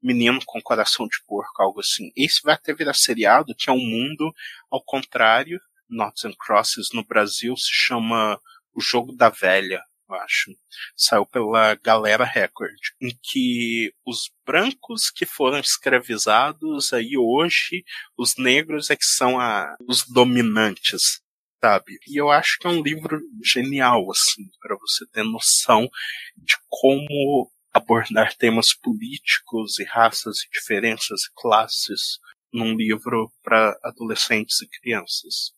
[0.01, 2.11] Menino com Coração de Porco, algo assim.
[2.15, 4.33] Esse vai até virar seriado, que é um mundo
[4.71, 5.59] ao contrário.
[5.89, 8.39] Knots and Crosses no Brasil se chama
[8.73, 10.51] O Jogo da Velha, eu acho.
[10.95, 17.83] Saiu pela Galera Record, em que os brancos que foram escravizados, aí hoje
[18.17, 21.21] os negros é que são a, os dominantes,
[21.61, 21.99] sabe?
[22.07, 25.89] E eu acho que é um livro genial, assim, para você ter noção
[26.37, 32.19] de como abordar temas políticos e raças e diferenças e classes
[32.51, 35.53] num livro para adolescentes e crianças.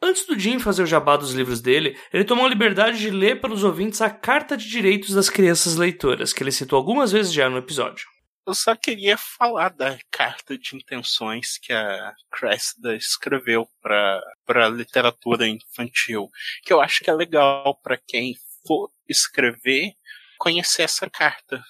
[0.00, 3.40] Antes do Jim fazer o jabá dos livros dele, ele tomou a liberdade de ler
[3.40, 7.32] para os ouvintes a Carta de Direitos das Crianças Leitoras, que ele citou algumas vezes
[7.32, 8.06] já no episódio.
[8.46, 15.46] Eu só queria falar da carta de intenções que a Cressida escreveu para a literatura
[15.46, 16.30] infantil,
[16.62, 18.34] que eu acho que é legal para quem
[18.68, 19.94] for escrever
[20.38, 21.62] conhecer essa carta,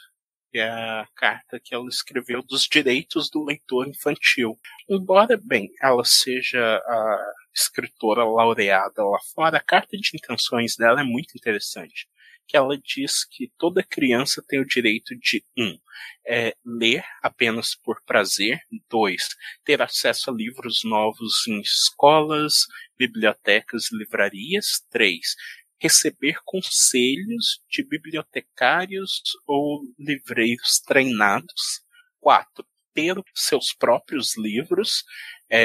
[0.52, 4.58] que é a carta que ela escreveu dos direitos do leitor infantil.
[4.88, 11.04] Embora, bem, ela seja a escritora laureada lá fora, a carta de intenções dela é
[11.04, 12.06] muito interessante.
[12.46, 15.78] Que ela diz que toda criança tem o direito de um,
[16.26, 19.22] é, ler apenas por prazer, dois,
[19.64, 22.54] ter acesso a livros novos em escolas,
[22.96, 25.34] bibliotecas livrarias, três,
[25.80, 31.82] receber conselhos de bibliotecários ou livreiros treinados.
[32.20, 32.66] 4.
[32.94, 35.04] Ter seus próprios livros.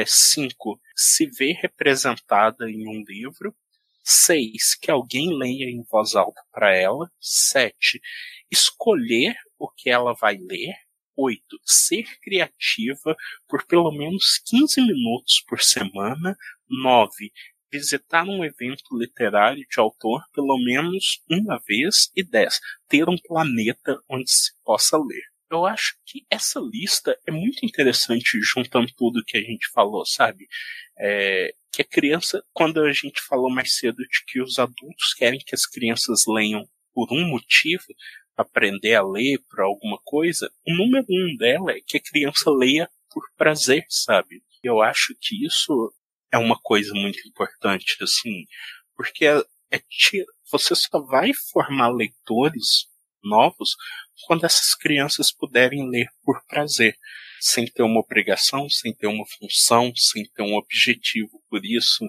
[0.05, 0.74] 5.
[0.76, 3.55] É, se ver representada em um livro.
[4.03, 4.76] 6.
[4.76, 7.11] Que alguém leia em voz alta para ela.
[7.20, 7.99] 7.
[8.51, 10.76] Escolher o que ela vai ler.
[11.16, 11.41] 8.
[11.64, 13.16] Ser criativa
[13.47, 16.38] por pelo menos 15 minutos por semana.
[16.70, 17.32] 9
[17.74, 23.99] visitar um evento literário de autor pelo menos uma vez e dez, ter um planeta
[24.07, 25.24] onde se possa ler.
[25.49, 30.47] Eu acho que essa lista é muito interessante juntando tudo que a gente falou, sabe?
[30.99, 35.39] É, que a criança, quando a gente falou mais cedo de que os adultos querem
[35.39, 36.63] que as crianças leiam
[36.93, 37.86] por um motivo,
[38.38, 42.89] aprender a ler por alguma coisa, o número um dela é que a criança leia
[43.11, 44.43] por prazer, sabe?
[44.63, 45.93] Eu acho que isso
[46.34, 48.45] é uma coisa muito importante, assim,
[48.95, 49.38] porque é,
[49.71, 49.79] é
[50.51, 52.88] você só vai formar leitores
[53.23, 53.75] novos
[54.25, 56.97] quando essas crianças puderem ler por prazer,
[57.39, 62.03] sem ter uma obrigação, sem ter uma função, sem ter um objetivo por isso.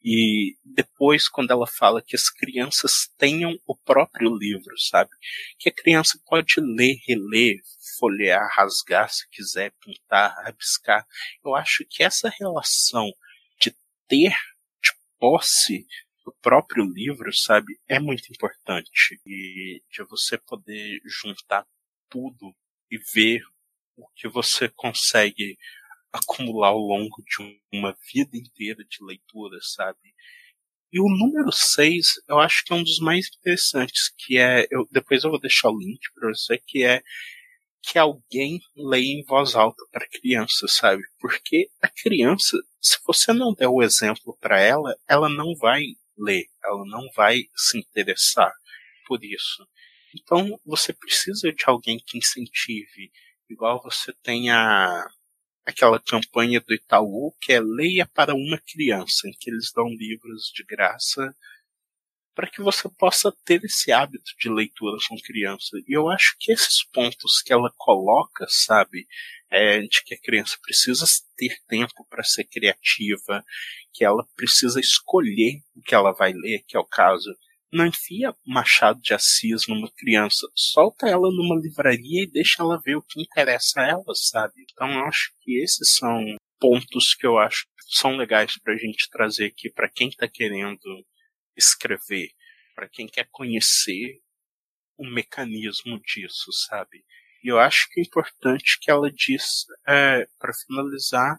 [0.00, 5.10] E depois, quando ela fala que as crianças tenham o próprio livro, sabe?
[5.58, 7.56] Que a criança pode ler, reler,
[7.98, 11.04] folhear, rasgar se quiser, pintar, rabiscar.
[11.44, 13.12] Eu acho que essa relação
[14.08, 14.30] ter
[14.82, 15.86] de posse
[16.24, 19.20] do próprio livro, sabe, é muito importante.
[19.26, 21.64] E de você poder juntar
[22.08, 22.54] tudo
[22.90, 23.42] e ver
[23.96, 25.56] o que você consegue
[26.12, 30.14] acumular ao longo de uma vida inteira de leitura, sabe?
[30.92, 34.86] E o número 6, eu acho que é um dos mais interessantes, que é, eu,
[34.90, 37.02] depois eu vou deixar o link para você, que é
[37.86, 41.02] que alguém leia em voz alta para criança, sabe?
[41.20, 45.82] Porque a criança, se você não der o exemplo para ela, ela não vai
[46.18, 48.52] ler, ela não vai se interessar
[49.06, 49.64] por isso.
[50.14, 53.12] Então você precisa de alguém que incentive,
[53.48, 55.06] igual você tem a
[55.64, 60.50] aquela campanha do Itaú que é Leia para uma criança, em que eles dão livros
[60.54, 61.34] de graça
[62.36, 65.70] para que você possa ter esse hábito de leitura com criança.
[65.88, 69.06] E eu acho que esses pontos que ela coloca, sabe,
[69.50, 73.42] é, de que a criança precisa ter tempo para ser criativa,
[73.92, 77.34] que ela precisa escolher o que ela vai ler, que é o caso
[77.72, 82.96] não enfia Machado de Assis numa criança, solta ela numa livraria e deixa ela ver
[82.96, 84.54] o que interessa a ela, sabe?
[84.70, 88.76] Então eu acho que esses são pontos que eu acho que são legais para a
[88.76, 90.80] gente trazer aqui para quem está querendo
[91.56, 92.30] escrever,
[92.74, 94.20] para quem quer conhecer
[94.98, 97.04] o mecanismo disso, sabe?
[97.42, 101.38] E eu acho que é importante que ela diz, é, para finalizar,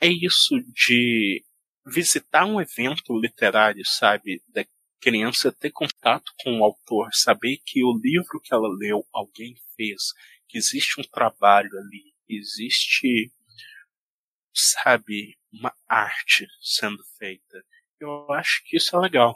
[0.00, 1.44] é isso de
[1.86, 4.42] visitar um evento literário, sabe?
[4.48, 4.64] Da,
[5.00, 10.02] criança ter contato com o autor, saber que o livro que ela leu alguém fez,
[10.48, 13.32] que existe um trabalho ali, existe,
[14.52, 17.64] sabe, uma arte sendo feita.
[18.00, 19.34] Eu acho que isso é legal.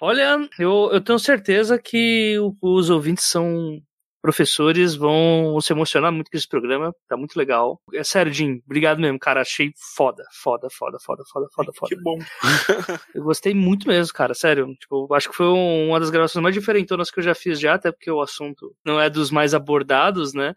[0.00, 3.80] Olha, eu, eu tenho certeza que os ouvintes são
[4.20, 7.80] professores vão se emocionar muito com esse programa, tá muito legal.
[7.94, 11.88] É sério, Jim, obrigado mesmo, cara, achei foda, foda, foda, foda, foda, foda, foda.
[11.88, 12.18] Que bom.
[13.14, 14.74] eu gostei muito mesmo, cara, sério.
[14.76, 17.92] Tipo, acho que foi uma das gravações mais diferentonas que eu já fiz já, até
[17.92, 20.52] porque o assunto não é dos mais abordados, né?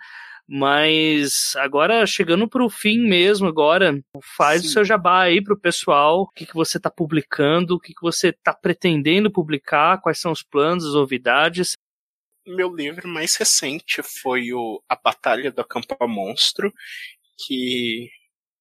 [0.53, 3.97] Mas agora, chegando pro fim mesmo, agora,
[4.35, 4.67] faz Sim.
[4.67, 8.01] o seu jabá aí pro pessoal, o que, que você tá publicando, o que, que
[8.01, 11.71] você tá pretendendo publicar, quais são os planos, as novidades?
[12.45, 16.73] Meu livro mais recente foi o A Batalha do Acampa Monstro,
[17.47, 18.09] que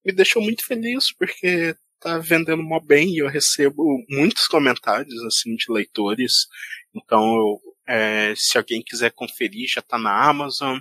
[0.07, 5.57] me deixou muito feliz porque tá vendendo mó bem e eu recebo muitos comentários assim
[5.57, 6.47] de leitores.
[6.95, 10.78] Então, eu, é, se alguém quiser conferir, já tá na Amazon,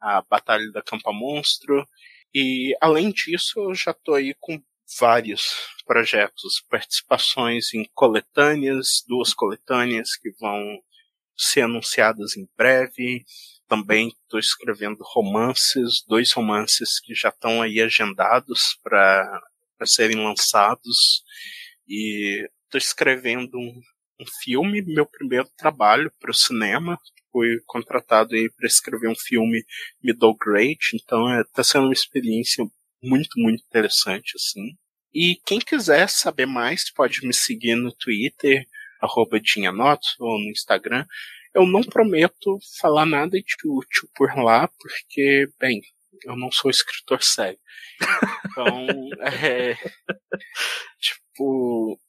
[0.00, 1.86] a Batalha da Campa Monstro.
[2.34, 4.60] E além disso, eu já tô aí com
[4.98, 10.80] vários projetos, participações em coletâneas, duas coletâneas que vão
[11.36, 13.24] ser anunciadas em breve.
[13.68, 19.40] Também estou escrevendo romances, dois romances que já estão aí agendados para
[19.84, 21.22] serem lançados.
[21.88, 23.80] E estou escrevendo um,
[24.20, 26.98] um filme, meu primeiro trabalho para o cinema.
[27.32, 29.64] Fui contratado para escrever um filme
[30.02, 32.64] middle grade, então está é, sendo uma experiência
[33.02, 34.76] muito, muito interessante, assim.
[35.12, 38.64] E quem quiser saber mais pode me seguir no Twitter,
[39.00, 41.04] arroba Dinhanoto, ou no Instagram.
[41.52, 45.80] Eu não prometo falar nada de útil por lá, porque, bem,
[46.24, 47.58] eu não sou escritor sério.
[48.46, 48.86] Então,
[49.20, 49.74] é,
[51.00, 52.00] tipo,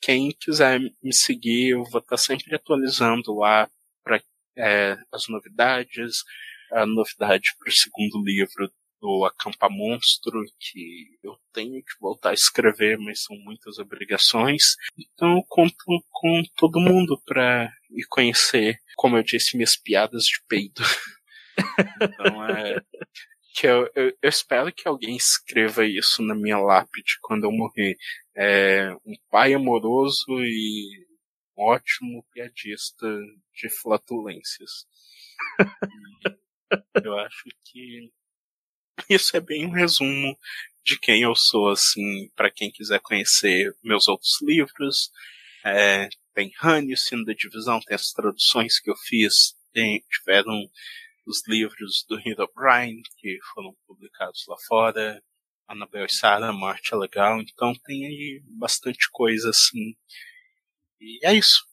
[0.00, 3.70] quem quiser me seguir, eu vou estar sempre atualizando lá
[4.02, 4.22] para
[4.56, 6.24] é, as novidades,
[6.72, 8.70] a novidade para o segundo livro
[9.00, 14.76] do Acampa Monstro, que eu tenho que voltar a escrever, mas são muitas obrigações.
[14.96, 15.74] Então eu conto
[16.10, 20.82] com todo mundo para ir conhecer, como eu disse, minhas piadas de peido.
[22.00, 22.80] então é.
[23.52, 27.96] Que eu, eu, eu, espero que alguém escreva isso na minha lápide quando eu morrer.
[28.36, 31.09] é um pai amoroso e
[31.60, 33.06] ótimo piadista
[33.54, 34.86] de flatulências.
[37.04, 38.10] eu acho que
[39.08, 40.38] isso é bem um resumo
[40.84, 45.10] de quem eu sou, assim, para quem quiser conhecer meus outros livros.
[45.64, 50.68] É, tem Honey, Sino da Divisão, tem as traduções que eu fiz, tem, tiveram
[51.26, 55.22] os livros do Hiro O'Brien, que foram publicados lá fora,
[55.68, 59.94] Anabel e Sarah, Morte é Legal, então tem aí bastante coisa assim.
[61.00, 61.64] E é isso.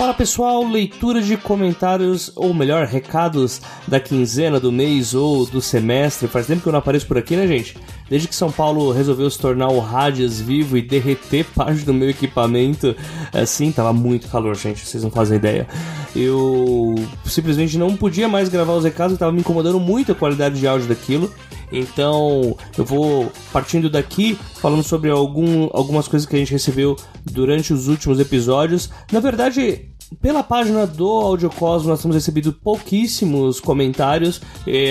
[0.04, 6.28] Fala pessoal, leitura de comentários, ou melhor, recados da quinzena, do mês ou do semestre.
[6.28, 7.74] Faz tempo que eu não apareço por aqui, né, gente?
[8.10, 12.10] Desde que São Paulo resolveu se tornar o Radias vivo e derreter parte do meu
[12.10, 12.94] equipamento,
[13.32, 15.66] assim, tava muito calor, gente, vocês não fazem ideia.
[16.14, 16.94] Eu
[17.24, 20.86] simplesmente não podia mais gravar os recados, tava me incomodando muito a qualidade de áudio
[20.86, 21.32] daquilo.
[21.72, 26.94] Então eu vou partindo daqui falando sobre algum, algumas coisas que a gente recebeu
[27.24, 28.90] durante os últimos episódios.
[29.10, 34.40] Na verdade, pela página do Audiocosmo nós temos recebido pouquíssimos comentários.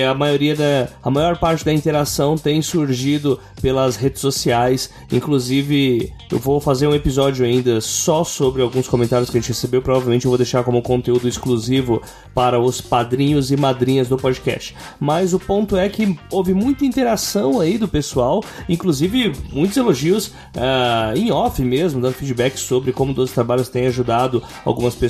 [0.10, 4.90] a maioria da, a maior parte da interação tem surgido pelas redes sociais.
[5.12, 9.82] Inclusive, eu vou fazer um episódio ainda só sobre alguns comentários que a gente recebeu.
[9.82, 12.02] Provavelmente eu vou deixar como conteúdo exclusivo
[12.34, 14.76] para os padrinhos e madrinhas do podcast.
[15.00, 21.16] Mas o ponto é que houve muita interação aí do pessoal, inclusive muitos elogios uh,
[21.16, 25.03] em off mesmo, dando feedback sobre como os trabalhos têm ajudado algumas pessoas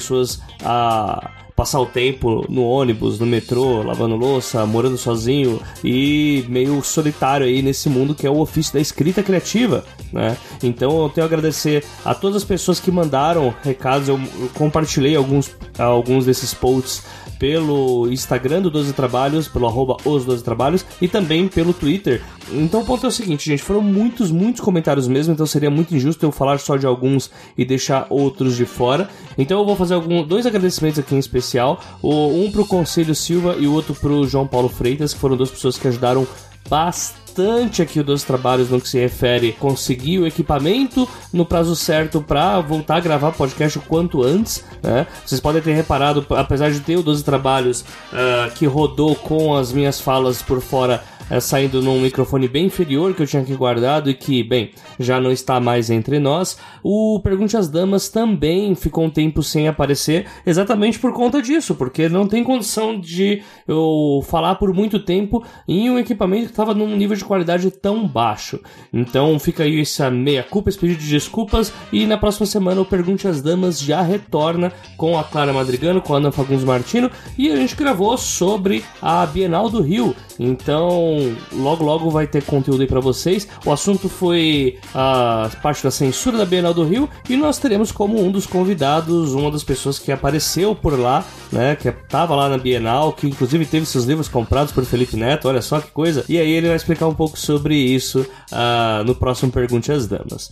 [0.63, 7.45] a passar o tempo no ônibus, no metrô, lavando louça, morando sozinho e meio solitário
[7.45, 10.35] aí nesse mundo que é o ofício da escrita criativa, né?
[10.63, 14.19] Então eu tenho a agradecer a todas as pessoas que mandaram recados, eu
[14.55, 17.03] compartilhei alguns, alguns desses posts
[17.39, 22.21] pelo Instagram do 12 Trabalhos, pelo arroba os 12 Trabalhos e também pelo Twitter.
[22.51, 25.95] Então o ponto é o seguinte, gente, foram muitos, muitos comentários mesmo, então seria muito
[25.95, 29.09] injusto eu falar só de alguns e deixar outros de fora.
[29.37, 33.67] Então eu vou fazer algum, dois agradecimentos aqui em especial, um pro Conselho Silva e
[33.67, 36.27] o outro pro João Paulo Freitas, que foram duas pessoas que ajudaram
[36.69, 42.21] bastante aqui o dos trabalhos no que se refere conseguir o equipamento no prazo certo
[42.21, 44.63] para voltar a gravar podcast o quanto antes.
[44.81, 45.07] Né?
[45.25, 49.71] Vocês podem ter reparado, apesar de ter o 12 trabalhos uh, que rodou com as
[49.71, 54.09] minhas falas por fora é, saindo num microfone bem inferior que eu tinha aqui guardado
[54.09, 56.57] e que, bem, já não está mais entre nós.
[56.83, 62.09] O Pergunte às Damas também ficou um tempo sem aparecer, exatamente por conta disso, porque
[62.09, 66.95] não tem condição de eu falar por muito tempo em um equipamento que estava num
[66.95, 68.59] nível de qualidade tão baixo.
[68.91, 73.27] Então fica aí essa meia-culpa, esse pedido de desculpas, e na próxima semana o Pergunte
[73.27, 77.55] às Damas já retorna com a Clara Madrigano, com a Ana Fagundes Martino, e a
[77.55, 80.15] gente gravou sobre a Bienal do Rio.
[80.39, 81.12] Então
[81.51, 83.47] Logo logo vai ter conteúdo aí para vocês.
[83.65, 88.21] O assunto foi a parte da censura da Bienal do Rio e nós teremos como
[88.23, 92.57] um dos convidados uma das pessoas que apareceu por lá, né, que estava lá na
[92.57, 96.25] Bienal, que inclusive teve seus livros comprados por Felipe Neto, olha só que coisa.
[96.27, 98.21] E aí ele vai explicar um pouco sobre isso
[98.51, 100.51] uh, no próximo Pergunte às Damas.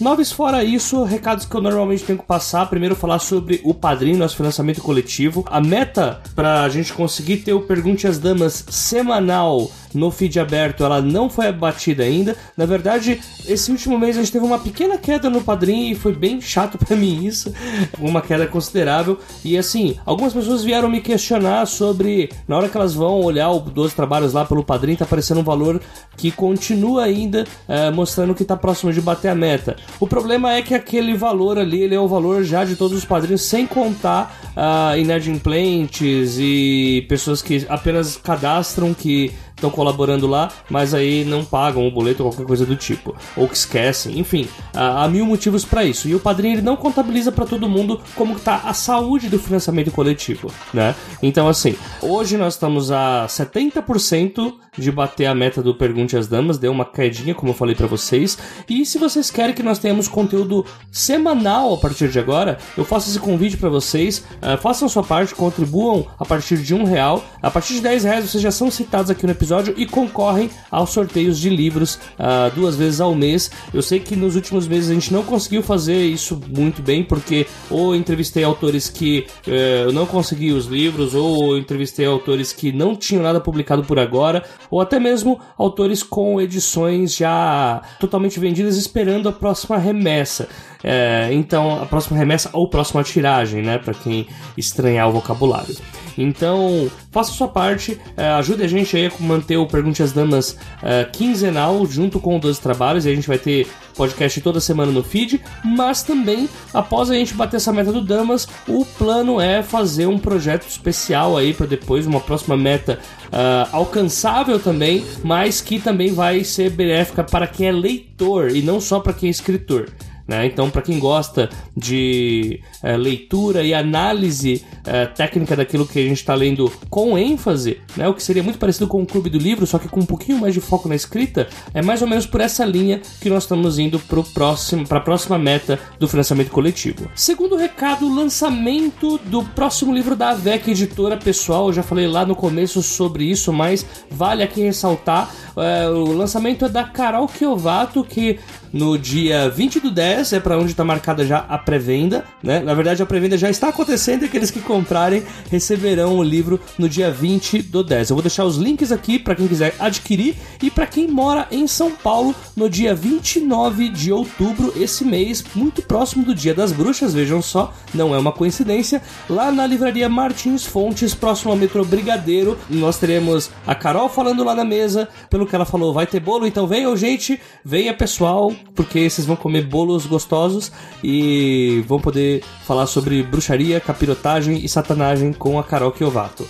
[0.00, 2.68] Noves fora isso, recados que eu normalmente tenho que passar.
[2.68, 5.44] Primeiro falar sobre o padrinho, nosso financiamento coletivo.
[5.48, 10.84] A meta para a gente conseguir ter o Pergunte às Damas semanal no feed aberto,
[10.84, 12.36] ela não foi abatida ainda.
[12.56, 16.12] Na verdade, esse último mês a gente teve uma pequena queda no padrinho e foi
[16.12, 17.52] bem chato para mim isso,
[17.98, 19.18] uma queda considerável.
[19.44, 23.60] E assim, algumas pessoas vieram me questionar sobre na hora que elas vão olhar o
[23.60, 25.80] 12 trabalhos lá pelo padrinho, tá aparecendo um valor
[26.16, 29.76] que continua ainda é, mostrando que tá próximo de bater a meta.
[29.98, 33.04] O problema é que aquele valor ali, ele é o valor já de todos os
[33.04, 39.32] padrinhos, sem contar uh, inadimplentes e pessoas que apenas cadastram que
[39.62, 43.48] estão colaborando lá, mas aí não pagam o boleto ou qualquer coisa do tipo, ou
[43.48, 46.08] que esquecem, enfim, há, mil motivos para isso.
[46.08, 49.90] E o padrinho ele não contabiliza para todo mundo como está a saúde do financiamento
[49.92, 50.94] coletivo, né?
[51.22, 56.58] Então assim, hoje nós estamos a 70% de bater a meta do Pergunte às Damas,
[56.58, 58.38] deu uma quedinha, como eu falei para vocês.
[58.68, 63.10] E se vocês querem que nós tenhamos conteúdo semanal a partir de agora, eu faço
[63.10, 67.50] esse convite para vocês, uh, façam sua parte, contribuam a partir de um real, a
[67.50, 70.90] partir de 10 reais vocês já são citados aqui no episódio episódio e concorrem aos
[70.90, 73.50] sorteios de livros uh, duas vezes ao mês.
[73.72, 77.46] Eu sei que nos últimos meses a gente não conseguiu fazer isso muito bem, porque
[77.68, 82.96] ou entrevistei autores que uh, eu não consegui os livros, ou entrevistei autores que não
[82.96, 89.28] tinham nada publicado por agora, ou até mesmo autores com edições já totalmente vendidas esperando
[89.28, 90.48] a próxima remessa.
[90.84, 93.78] É, então, a próxima remessa ou próxima tiragem, né?
[93.78, 94.26] Para quem
[94.56, 95.76] estranhar o vocabulário.
[96.16, 100.56] Então, faça sua parte, é, ajude a gente aí a manter o Pergunte às Damas
[100.82, 104.90] é, quinzenal junto com o 12 Trabalhos, e a gente vai ter podcast toda semana
[104.90, 109.62] no feed, mas também, após a gente bater essa meta do Damas, o plano é
[109.62, 115.78] fazer um projeto especial aí para depois, uma próxima meta uh, alcançável também, mas que
[115.78, 119.90] também vai ser benéfica para quem é leitor e não só para quem é escritor.
[120.26, 120.46] Né?
[120.46, 126.18] Então, para quem gosta de é, leitura e análise é, técnica daquilo que a gente
[126.18, 128.08] está lendo com ênfase, né?
[128.08, 130.38] o que seria muito parecido com o Clube do Livro, só que com um pouquinho
[130.38, 133.78] mais de foco na escrita, é mais ou menos por essa linha que nós estamos
[133.78, 137.10] indo para a próxima meta do financiamento coletivo.
[137.14, 141.68] Segundo recado, o lançamento do próximo livro da AVEC Editora Pessoal.
[141.68, 145.30] Eu já falei lá no começo sobre isso, mas vale aqui ressaltar.
[145.56, 148.38] É, o lançamento é da Carol Kiovato, que
[148.72, 152.60] no dia 20 do 10 é para onde está marcada já a pré-venda, né?
[152.60, 156.88] Na verdade, a pré-venda já está acontecendo e aqueles que comprarem receberão o livro no
[156.88, 158.10] dia 20 do 10.
[158.10, 161.66] Eu vou deixar os links aqui para quem quiser adquirir e para quem mora em
[161.66, 167.14] São Paulo no dia 29 de outubro, esse mês, muito próximo do Dia das Bruxas,
[167.14, 172.58] vejam só, não é uma coincidência, lá na livraria Martins Fontes, próximo ao metrô Brigadeiro,
[172.70, 176.46] nós teremos a Carol falando lá na mesa, pelo que ela falou, vai ter bolo,
[176.46, 180.72] então venham, gente, venha pessoal, porque vocês vão comer bolos gostosos
[181.02, 186.46] e vão poder falar sobre bruxaria, capirotagem e satanagem com a Carol Kiovato.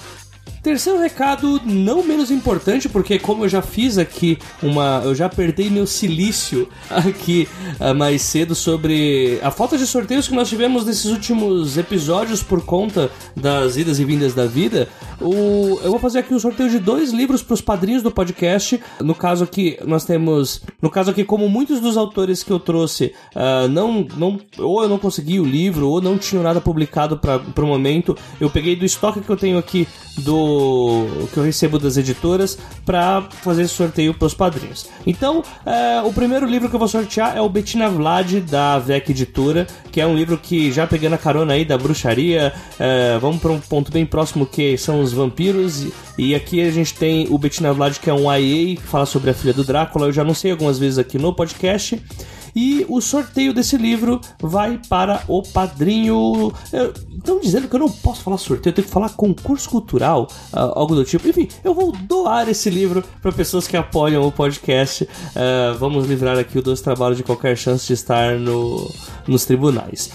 [0.62, 5.02] Terceiro recado, não menos importante, porque como eu já fiz aqui uma.
[5.04, 7.48] Eu já apertei meu silício aqui
[7.80, 12.64] uh, mais cedo sobre a falta de sorteios que nós tivemos nesses últimos episódios por
[12.64, 14.88] conta das idas e vindas da vida.
[15.20, 18.80] O, eu vou fazer aqui um sorteio de dois livros para os padrinhos do podcast.
[19.00, 20.62] No caso aqui, nós temos.
[20.80, 24.38] No caso aqui, como muitos dos autores que eu trouxe uh, não, não.
[24.58, 28.48] Ou eu não consegui o livro, ou não tinham nada publicado para o momento, eu
[28.48, 29.88] peguei do estoque que eu tenho aqui
[30.18, 30.31] do
[31.32, 34.88] que eu recebo das editoras para fazer esse sorteio para os padrinhos.
[35.06, 39.10] Então, é, o primeiro livro que eu vou sortear é o Bettina Vlad da VEC
[39.10, 43.40] Editora, que é um livro que já pegando a carona aí da bruxaria, é, vamos
[43.40, 45.86] para um ponto bem próximo que são os vampiros
[46.18, 49.30] e aqui a gente tem o Bettina Vlad que é um IA que fala sobre
[49.30, 50.06] a filha do Drácula.
[50.06, 52.00] Eu já anunciei algumas vezes aqui no podcast.
[52.54, 56.52] E o sorteio desse livro vai para o padrinho.
[57.16, 60.78] Estão dizendo que eu não posso falar sorteio, eu tenho que falar concurso cultural, uh,
[60.78, 61.26] algo do tipo.
[61.28, 65.04] Enfim, eu vou doar esse livro para pessoas que apoiam o podcast.
[65.04, 68.90] Uh, vamos livrar aqui o Dois Trabalho de qualquer chance de estar no,
[69.26, 70.10] nos tribunais.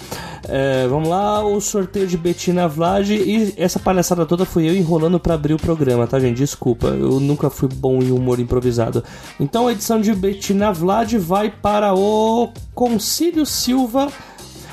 [0.46, 3.10] Uh, vamos lá, o sorteio de Bettina Vlad.
[3.10, 6.38] E essa palhaçada toda fui eu enrolando para abrir o programa, tá, gente?
[6.38, 9.04] Desculpa, eu nunca fui bom em humor improvisado.
[9.40, 14.12] Então a edição de Bettina Vlad vai para o o Concílio Silva.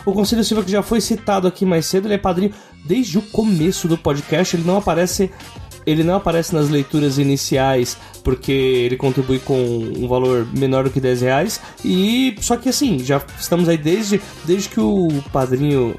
[0.04, 2.52] O Concílio Silva que já foi citado aqui mais cedo, ele é padrinho
[2.84, 5.30] desde o começo do podcast, ele não aparece
[5.86, 10.98] ele não aparece nas leituras iniciais porque ele contribui com um valor menor do que
[10.98, 11.60] 10 reais.
[11.84, 15.94] E só que assim, já estamos aí desde, desde que o padrinho.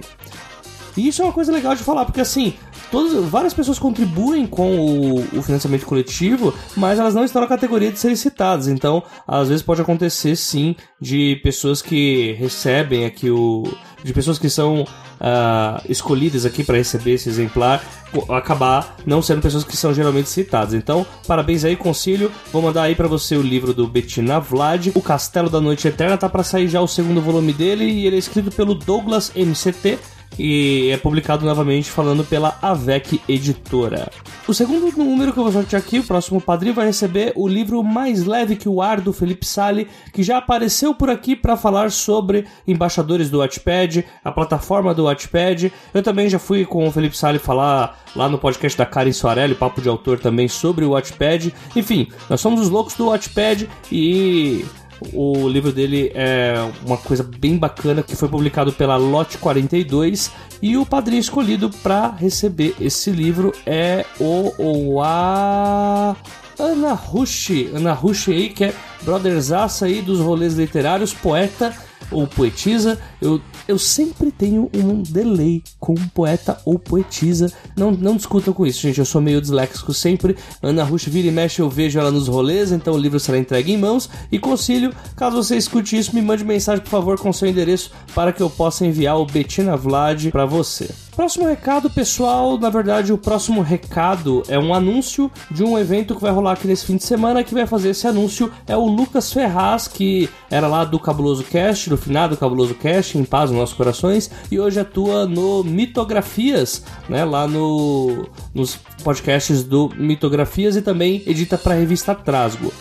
[0.98, 2.56] E isso é uma coisa legal de falar, porque assim,
[2.96, 7.92] todas, várias pessoas contribuem com o, o, financiamento coletivo, mas elas não estão na categoria
[7.92, 8.70] de serem citadas.
[8.70, 13.64] Então, às vezes pode acontecer sim de pessoas que recebem aqui o.
[14.02, 17.84] de pessoas que são uh, escolhidas aqui para receber esse exemplar
[18.30, 20.74] acabar não sendo pessoas que são geralmente citadas.
[20.74, 22.32] Então, parabéns aí, concílio.
[22.50, 24.88] Vou mandar aí para você o livro do Bettina Vlad.
[24.96, 28.16] O Castelo da Noite Eterna tá para sair já o segundo volume dele e ele
[28.16, 30.00] é escrito pelo Douglas MCT
[30.38, 34.10] e é publicado novamente falando pela Avec Editora.
[34.48, 37.84] O segundo número que eu vou sortear aqui, o próximo padrinho, vai receber o livro
[37.84, 41.92] Mais Leve que o Ar do Felipe Sali, que já apareceu por aqui para falar
[41.92, 45.74] sobre embaixadores do Wattpad, a plataforma do Wattpad.
[45.94, 49.56] Eu também já fui com o Felipe Sali falar lá no podcast da Karen Soarelli,
[49.56, 51.54] papo de autor também sobre o Wattpad.
[51.76, 54.66] Enfim, nós somos os loucos do Wattpad e
[55.14, 56.56] o livro dele é
[56.86, 60.32] uma coisa bem bacana que foi publicado pela Lote 42
[60.62, 66.16] e o padrinho escolhido para receber esse livro é o, a
[66.58, 71.76] Ana Rush, Ana Rush aí que é brotherzaça aí dos rolês literários, poeta
[72.12, 77.52] ou poetisa, eu, eu sempre tenho um delay com poeta ou poetisa.
[77.76, 79.00] Não, não discutam com isso, gente.
[79.00, 80.36] Eu sou meio disléxico sempre.
[80.62, 83.74] Ana Rush vira e mexe, eu vejo ela nos rolês, então o livro será entregue
[83.74, 84.10] em mãos.
[84.32, 88.32] E concílio, caso você escute isso, me mande mensagem, por favor, com seu endereço para
[88.32, 90.90] que eu possa enviar o Bettina Vlad para você.
[91.16, 92.58] Próximo recado, pessoal.
[92.58, 96.68] Na verdade, o próximo recado é um anúncio de um evento que vai rolar aqui
[96.68, 97.42] nesse fim de semana.
[97.42, 101.90] Que vai fazer esse anúncio é o Lucas Ferraz, que era lá do Cabuloso Cast,
[101.90, 107.24] do finado Cabuloso Cast, em paz nos nossos corações, e hoje atua no Mitografias, né?
[107.24, 112.74] Lá no, nos podcasts do Mitografias e também edita para a revista Trasgo.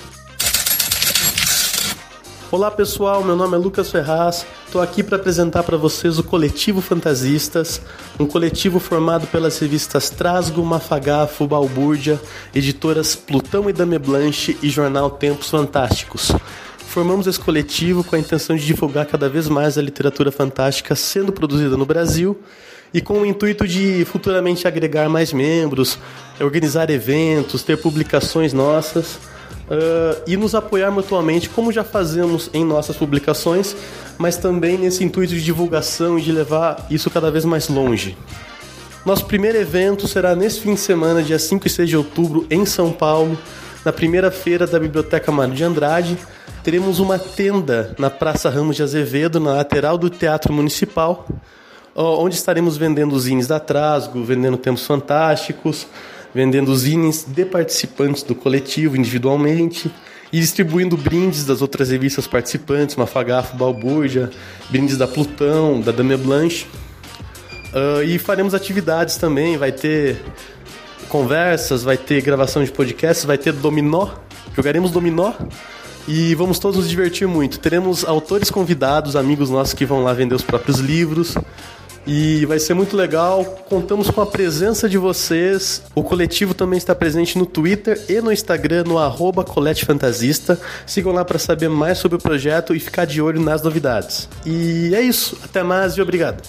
[2.54, 4.46] Olá pessoal, meu nome é Lucas Ferraz.
[4.64, 7.82] Estou aqui para apresentar para vocês o Coletivo Fantasistas,
[8.16, 12.20] um coletivo formado pelas revistas Trasgo, Mafagafo, Balbúrdia,
[12.54, 16.30] editoras Plutão e Dame Blanche e jornal Tempos Fantásticos.
[16.78, 21.32] Formamos esse coletivo com a intenção de divulgar cada vez mais a literatura fantástica sendo
[21.32, 22.40] produzida no Brasil
[22.94, 25.98] e com o intuito de futuramente agregar mais membros,
[26.40, 29.33] organizar eventos, ter publicações nossas
[29.68, 33.76] uh, e nos apoiar mutuamente, como já fazemos em nossas publicações,
[34.18, 38.16] mas também nesse intuito de divulgação e de levar isso cada vez mais longe.
[39.04, 42.64] Nosso primeiro evento será nesse fim de semana, dia 5 e 6 de outubro, em
[42.64, 43.38] São Paulo,
[43.84, 46.16] na primeira feira da Biblioteca Mário de Andrade.
[46.62, 51.28] Teremos uma tenda na Praça Ramos de Azevedo, na lateral do Teatro Municipal,
[51.94, 55.86] onde estaremos vendendo zines da Trasgo, vendendo Tempos Fantásticos,
[56.34, 59.90] vendendo zines de participantes do coletivo individualmente
[60.32, 64.30] e distribuindo brindes das outras revistas participantes, Mafagafo, Balbúrdia,
[64.68, 66.66] brindes da Plutão, da Dame Blanche.
[67.72, 70.20] Uh, e faremos atividades também, vai ter
[71.08, 74.08] conversas, vai ter gravação de podcasts, vai ter dominó,
[74.56, 75.32] jogaremos dominó
[76.08, 77.58] e vamos todos nos divertir muito.
[77.60, 81.36] Teremos autores convidados, amigos nossos que vão lá vender os próprios livros.
[82.06, 83.44] E vai ser muito legal.
[83.68, 85.82] Contamos com a presença de vocês.
[85.94, 90.60] O coletivo também está presente no Twitter e no Instagram, no arroba Colete Fantasista.
[90.86, 94.28] Sigam lá para saber mais sobre o projeto e ficar de olho nas novidades.
[94.44, 95.38] E é isso.
[95.42, 96.42] Até mais e obrigado.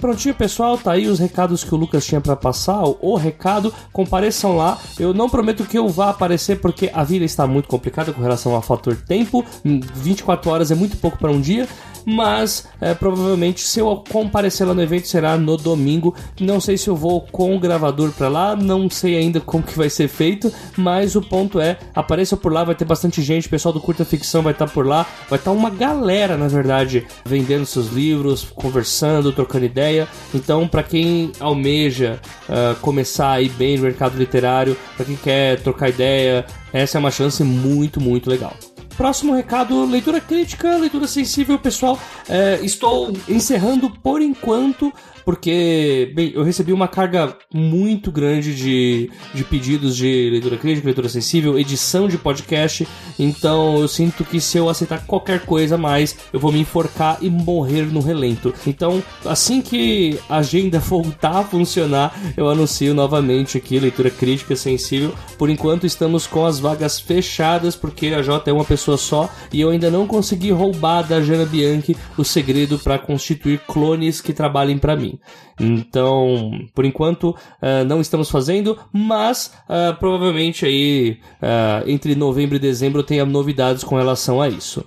[0.00, 2.82] Prontinho, pessoal, tá aí os recados que o Lucas tinha para passar.
[3.00, 4.78] O recado, compareçam lá.
[4.98, 8.54] Eu não prometo que eu vá aparecer porque a vida está muito complicada com relação
[8.54, 9.44] ao fator tempo.
[9.62, 11.68] 24 horas é muito pouco para um dia
[12.04, 16.14] mas é, provavelmente se eu comparecer lá no evento será no domingo.
[16.40, 19.76] Não sei se eu vou com o gravador para lá, não sei ainda como que
[19.76, 23.50] vai ser feito, mas o ponto é, apareça por lá, vai ter bastante gente, o
[23.50, 26.48] pessoal do Curta Ficção vai estar tá por lá, vai estar tá uma galera, na
[26.48, 30.08] verdade, vendendo seus livros, conversando, trocando ideia.
[30.34, 35.88] Então, para quem almeja uh, começar aí bem no mercado literário, para quem quer trocar
[35.88, 38.54] ideia, essa é uma chance muito, muito legal.
[39.00, 41.98] Próximo recado: leitura crítica, leitura sensível, pessoal.
[42.28, 44.92] É, estou encerrando por enquanto
[45.24, 51.08] porque, bem, eu recebi uma carga muito grande de, de pedidos de leitura crítica, leitura
[51.08, 52.86] sensível, edição de podcast,
[53.18, 57.28] então eu sinto que se eu aceitar qualquer coisa mais, eu vou me enforcar e
[57.28, 58.52] morrer no relento.
[58.66, 65.14] Então, assim que a agenda voltar a funcionar, eu anuncio novamente aqui leitura crítica sensível.
[65.38, 69.60] Por enquanto estamos com as vagas fechadas, porque a J é uma pessoa só e
[69.60, 74.78] eu ainda não consegui roubar da Jana Bianchi o segredo para constituir clones que trabalhem
[74.78, 75.09] para mim.
[75.58, 82.58] Então, por enquanto, uh, não estamos fazendo, mas uh, provavelmente aí uh, entre novembro e
[82.58, 84.84] dezembro tenha novidades com relação a isso.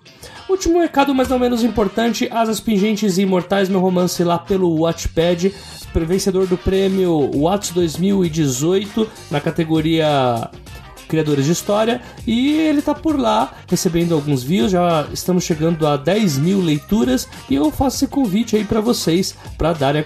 [0.49, 5.53] Último recado, mas não menos importante: Asas Pingentes e Imortais, meu romance lá pelo Watchpad,
[6.05, 10.49] vencedor do prêmio Watts 2018 na categoria
[11.13, 15.95] criadores de história, e ele tá por lá recebendo alguns views, já estamos chegando a
[15.95, 20.03] 10 mil leituras, e eu faço esse convite aí para vocês, para darem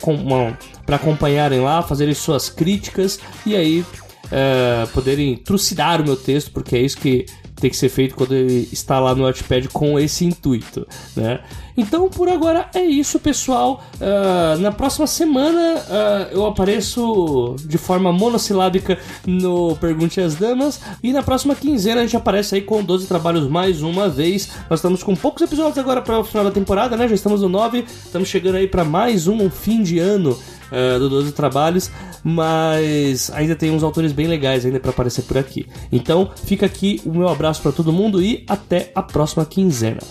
[0.85, 3.85] para acompanharem lá, fazerem suas críticas e aí
[4.29, 7.25] é, poderem trucidar o meu texto, porque é isso que
[7.59, 11.39] tem que ser feito quando ele está lá no Notepad com esse intuito, né?
[11.75, 13.83] Então, por agora é isso, pessoal.
[13.95, 18.97] Uh, na próxima semana uh, eu apareço de forma monossilábica
[19.27, 20.81] no Pergunte às Damas.
[21.03, 24.49] E na próxima quinzena a gente aparece aí com 12 trabalhos mais uma vez.
[24.67, 27.07] Nós estamos com poucos episódios agora para o final da temporada, né?
[27.07, 27.85] Já estamos no 9.
[28.05, 30.35] Estamos chegando aí para mais um, um fim de ano
[30.71, 31.91] uh, do 12 Trabalhos,
[32.23, 35.67] mas ainda tem uns autores bem legais ainda para aparecer por aqui.
[35.91, 40.01] Então, fica aqui o meu abraço para todo mundo e até a próxima quinzena.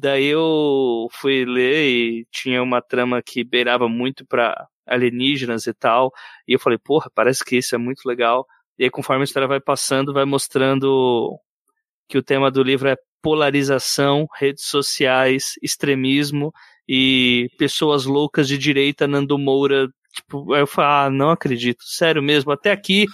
[0.00, 6.12] Daí eu fui ler e tinha uma trama que beirava muito para alienígenas e tal.
[6.46, 8.46] E eu falei, porra, parece que isso é muito legal.
[8.78, 11.36] E aí, conforme a história vai passando, vai mostrando
[12.08, 16.52] que o tema do livro é polarização, redes sociais, extremismo
[16.88, 19.88] e pessoas loucas de direita, Nando Moura.
[20.14, 23.06] Tipo, eu falo, ah, não acredito, sério mesmo, até aqui.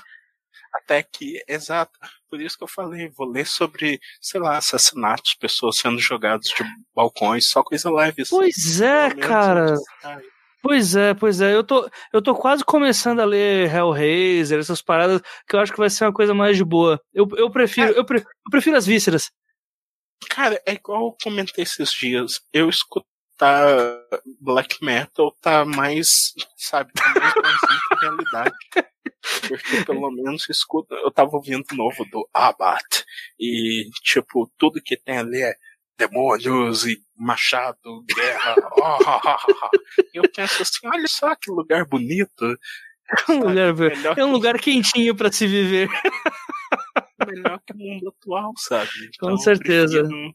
[0.74, 1.92] Até aqui, exato.
[2.28, 6.64] Por isso que eu falei, vou ler sobre, sei lá, assassinatos, pessoas sendo jogadas de
[6.94, 8.22] balcões, só coisa leve.
[8.22, 8.34] Assim.
[8.34, 9.76] Pois é, cara.
[10.64, 11.54] Pois é, pois é.
[11.54, 15.78] Eu tô, eu tô quase começando a ler Hellraiser, essas paradas, que eu acho que
[15.78, 16.98] vai ser uma coisa mais de boa.
[17.12, 17.98] Eu, eu prefiro, é.
[17.98, 19.30] eu, pre, eu prefiro as vísceras.
[20.28, 22.40] Cara, é igual eu comentei esses dias.
[22.52, 23.06] Eu escutar
[24.40, 28.54] black metal tá mais, sabe, tá mais que realidade.
[29.48, 30.94] Porque pelo menos escuta.
[30.96, 33.04] Eu tava ouvindo novo do Abbat.
[33.38, 35.54] E, tipo, tudo que tem ali é
[35.98, 38.54] demônios e machado, guerra.
[38.76, 39.68] Oh, oh, oh,
[40.12, 42.58] eu penso assim, olha só que lugar bonito.
[43.28, 45.90] É um lugar, é um lugar quentinho para se viver.
[47.26, 48.90] Melhor que o mundo atual, sabe?
[49.14, 49.98] Então, Com certeza.
[49.98, 50.34] Eu prefiro,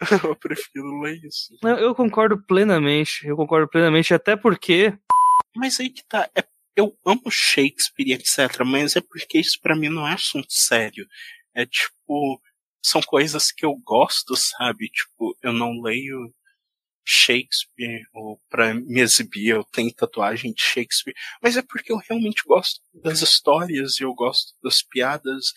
[0.30, 1.56] eu prefiro ler isso.
[1.62, 3.26] Eu concordo plenamente.
[3.26, 4.96] Eu concordo plenamente, até porque.
[5.54, 6.28] Mas aí que tá.
[6.34, 6.44] É,
[6.74, 8.64] eu amo Shakespeare, etc.
[8.64, 11.06] Mas é porque isso para mim não é assunto sério.
[11.54, 12.40] É tipo.
[12.82, 14.88] São coisas que eu gosto, sabe?
[14.88, 16.32] Tipo, eu não leio
[17.06, 22.42] Shakespeare ou para me exibir, eu tenho tatuagem de Shakespeare, mas é porque eu realmente
[22.44, 25.52] gosto das histórias e eu gosto das piadas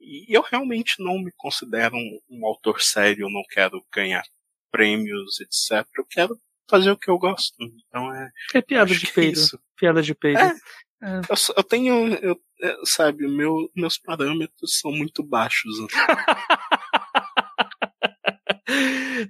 [0.00, 4.22] e eu realmente não me considero um, um autor sério, eu não quero ganhar
[4.70, 5.86] prêmios, etc.
[5.96, 7.54] Eu quero fazer o que eu gosto.
[7.60, 8.30] Então é.
[8.54, 9.40] É piada de é peito.
[9.40, 10.38] É piada de peito.
[10.38, 10.52] É,
[11.02, 11.20] é.
[11.28, 15.80] Eu, eu, tenho, eu, é, sabe, meu, meus parâmetros são muito baixos.
[15.80, 15.86] Né?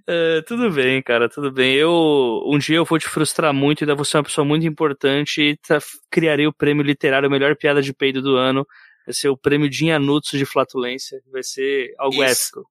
[0.09, 1.75] É, tudo bem, cara, tudo bem.
[1.75, 5.41] Eu um dia eu vou te frustrar muito, ainda vou ser uma pessoa muito importante
[5.41, 5.79] e tá,
[6.11, 8.67] criarei o prêmio literário Melhor Piada de Peido do ano.
[9.07, 11.23] Vai ser o prêmio Dinanutsu de Flatulência.
[11.31, 12.71] Vai ser algo esse, épico.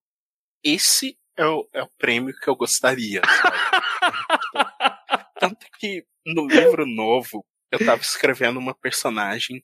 [0.64, 3.22] Esse é o, é o prêmio que eu gostaria.
[5.40, 9.62] Tanto que no livro novo eu tava escrevendo uma personagem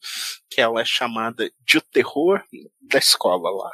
[0.49, 2.43] que ela é chamada de o terror
[2.81, 3.71] da escola lá.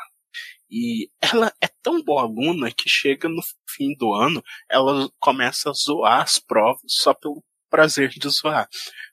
[0.69, 5.74] E ela é tão boa aluna que chega no fim do ano, ela começa a
[5.74, 8.68] zoar as provas só pelo prazer de zoar.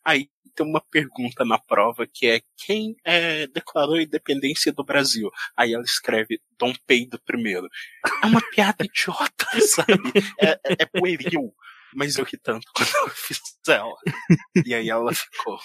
[0.04, 5.30] Aí tem uma pergunta na prova que é quem é, declarou a independência do Brasil?
[5.56, 7.68] Aí ela escreve Dom Pedro I.
[8.22, 10.12] É uma piada idiota, sabe?
[10.40, 11.54] É, é, é pueril.
[11.94, 13.96] Mas eu ri tanto quando eu fiz ela.
[14.66, 15.58] E aí ela ficou.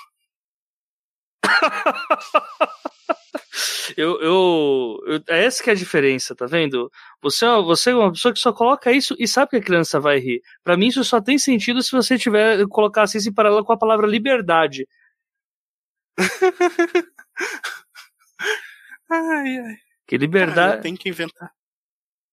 [3.98, 6.92] eu, eu, eu, é essa que é a diferença, tá vendo?
[7.22, 10.00] Você, é você é uma pessoa que só coloca isso e sabe que a criança
[10.00, 10.42] vai rir.
[10.64, 13.78] Para mim isso só tem sentido se você tiver colocasse isso em paralelo com a
[13.78, 14.88] palavra liberdade.
[19.10, 19.76] ai, ai.
[20.08, 20.80] Que liberdade.
[20.80, 21.52] Ah, tem que inventar.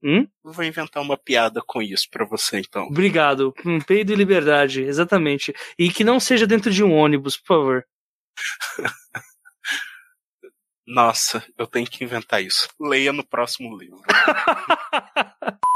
[0.03, 0.27] Hum?
[0.43, 2.87] Vou inventar uma piada com isso para você, então.
[2.87, 3.53] Obrigado.
[3.65, 5.55] Um peido e liberdade, exatamente.
[5.79, 7.85] E que não seja dentro de um ônibus, por favor.
[10.87, 12.69] Nossa, eu tenho que inventar isso.
[12.81, 14.01] Leia no próximo livro.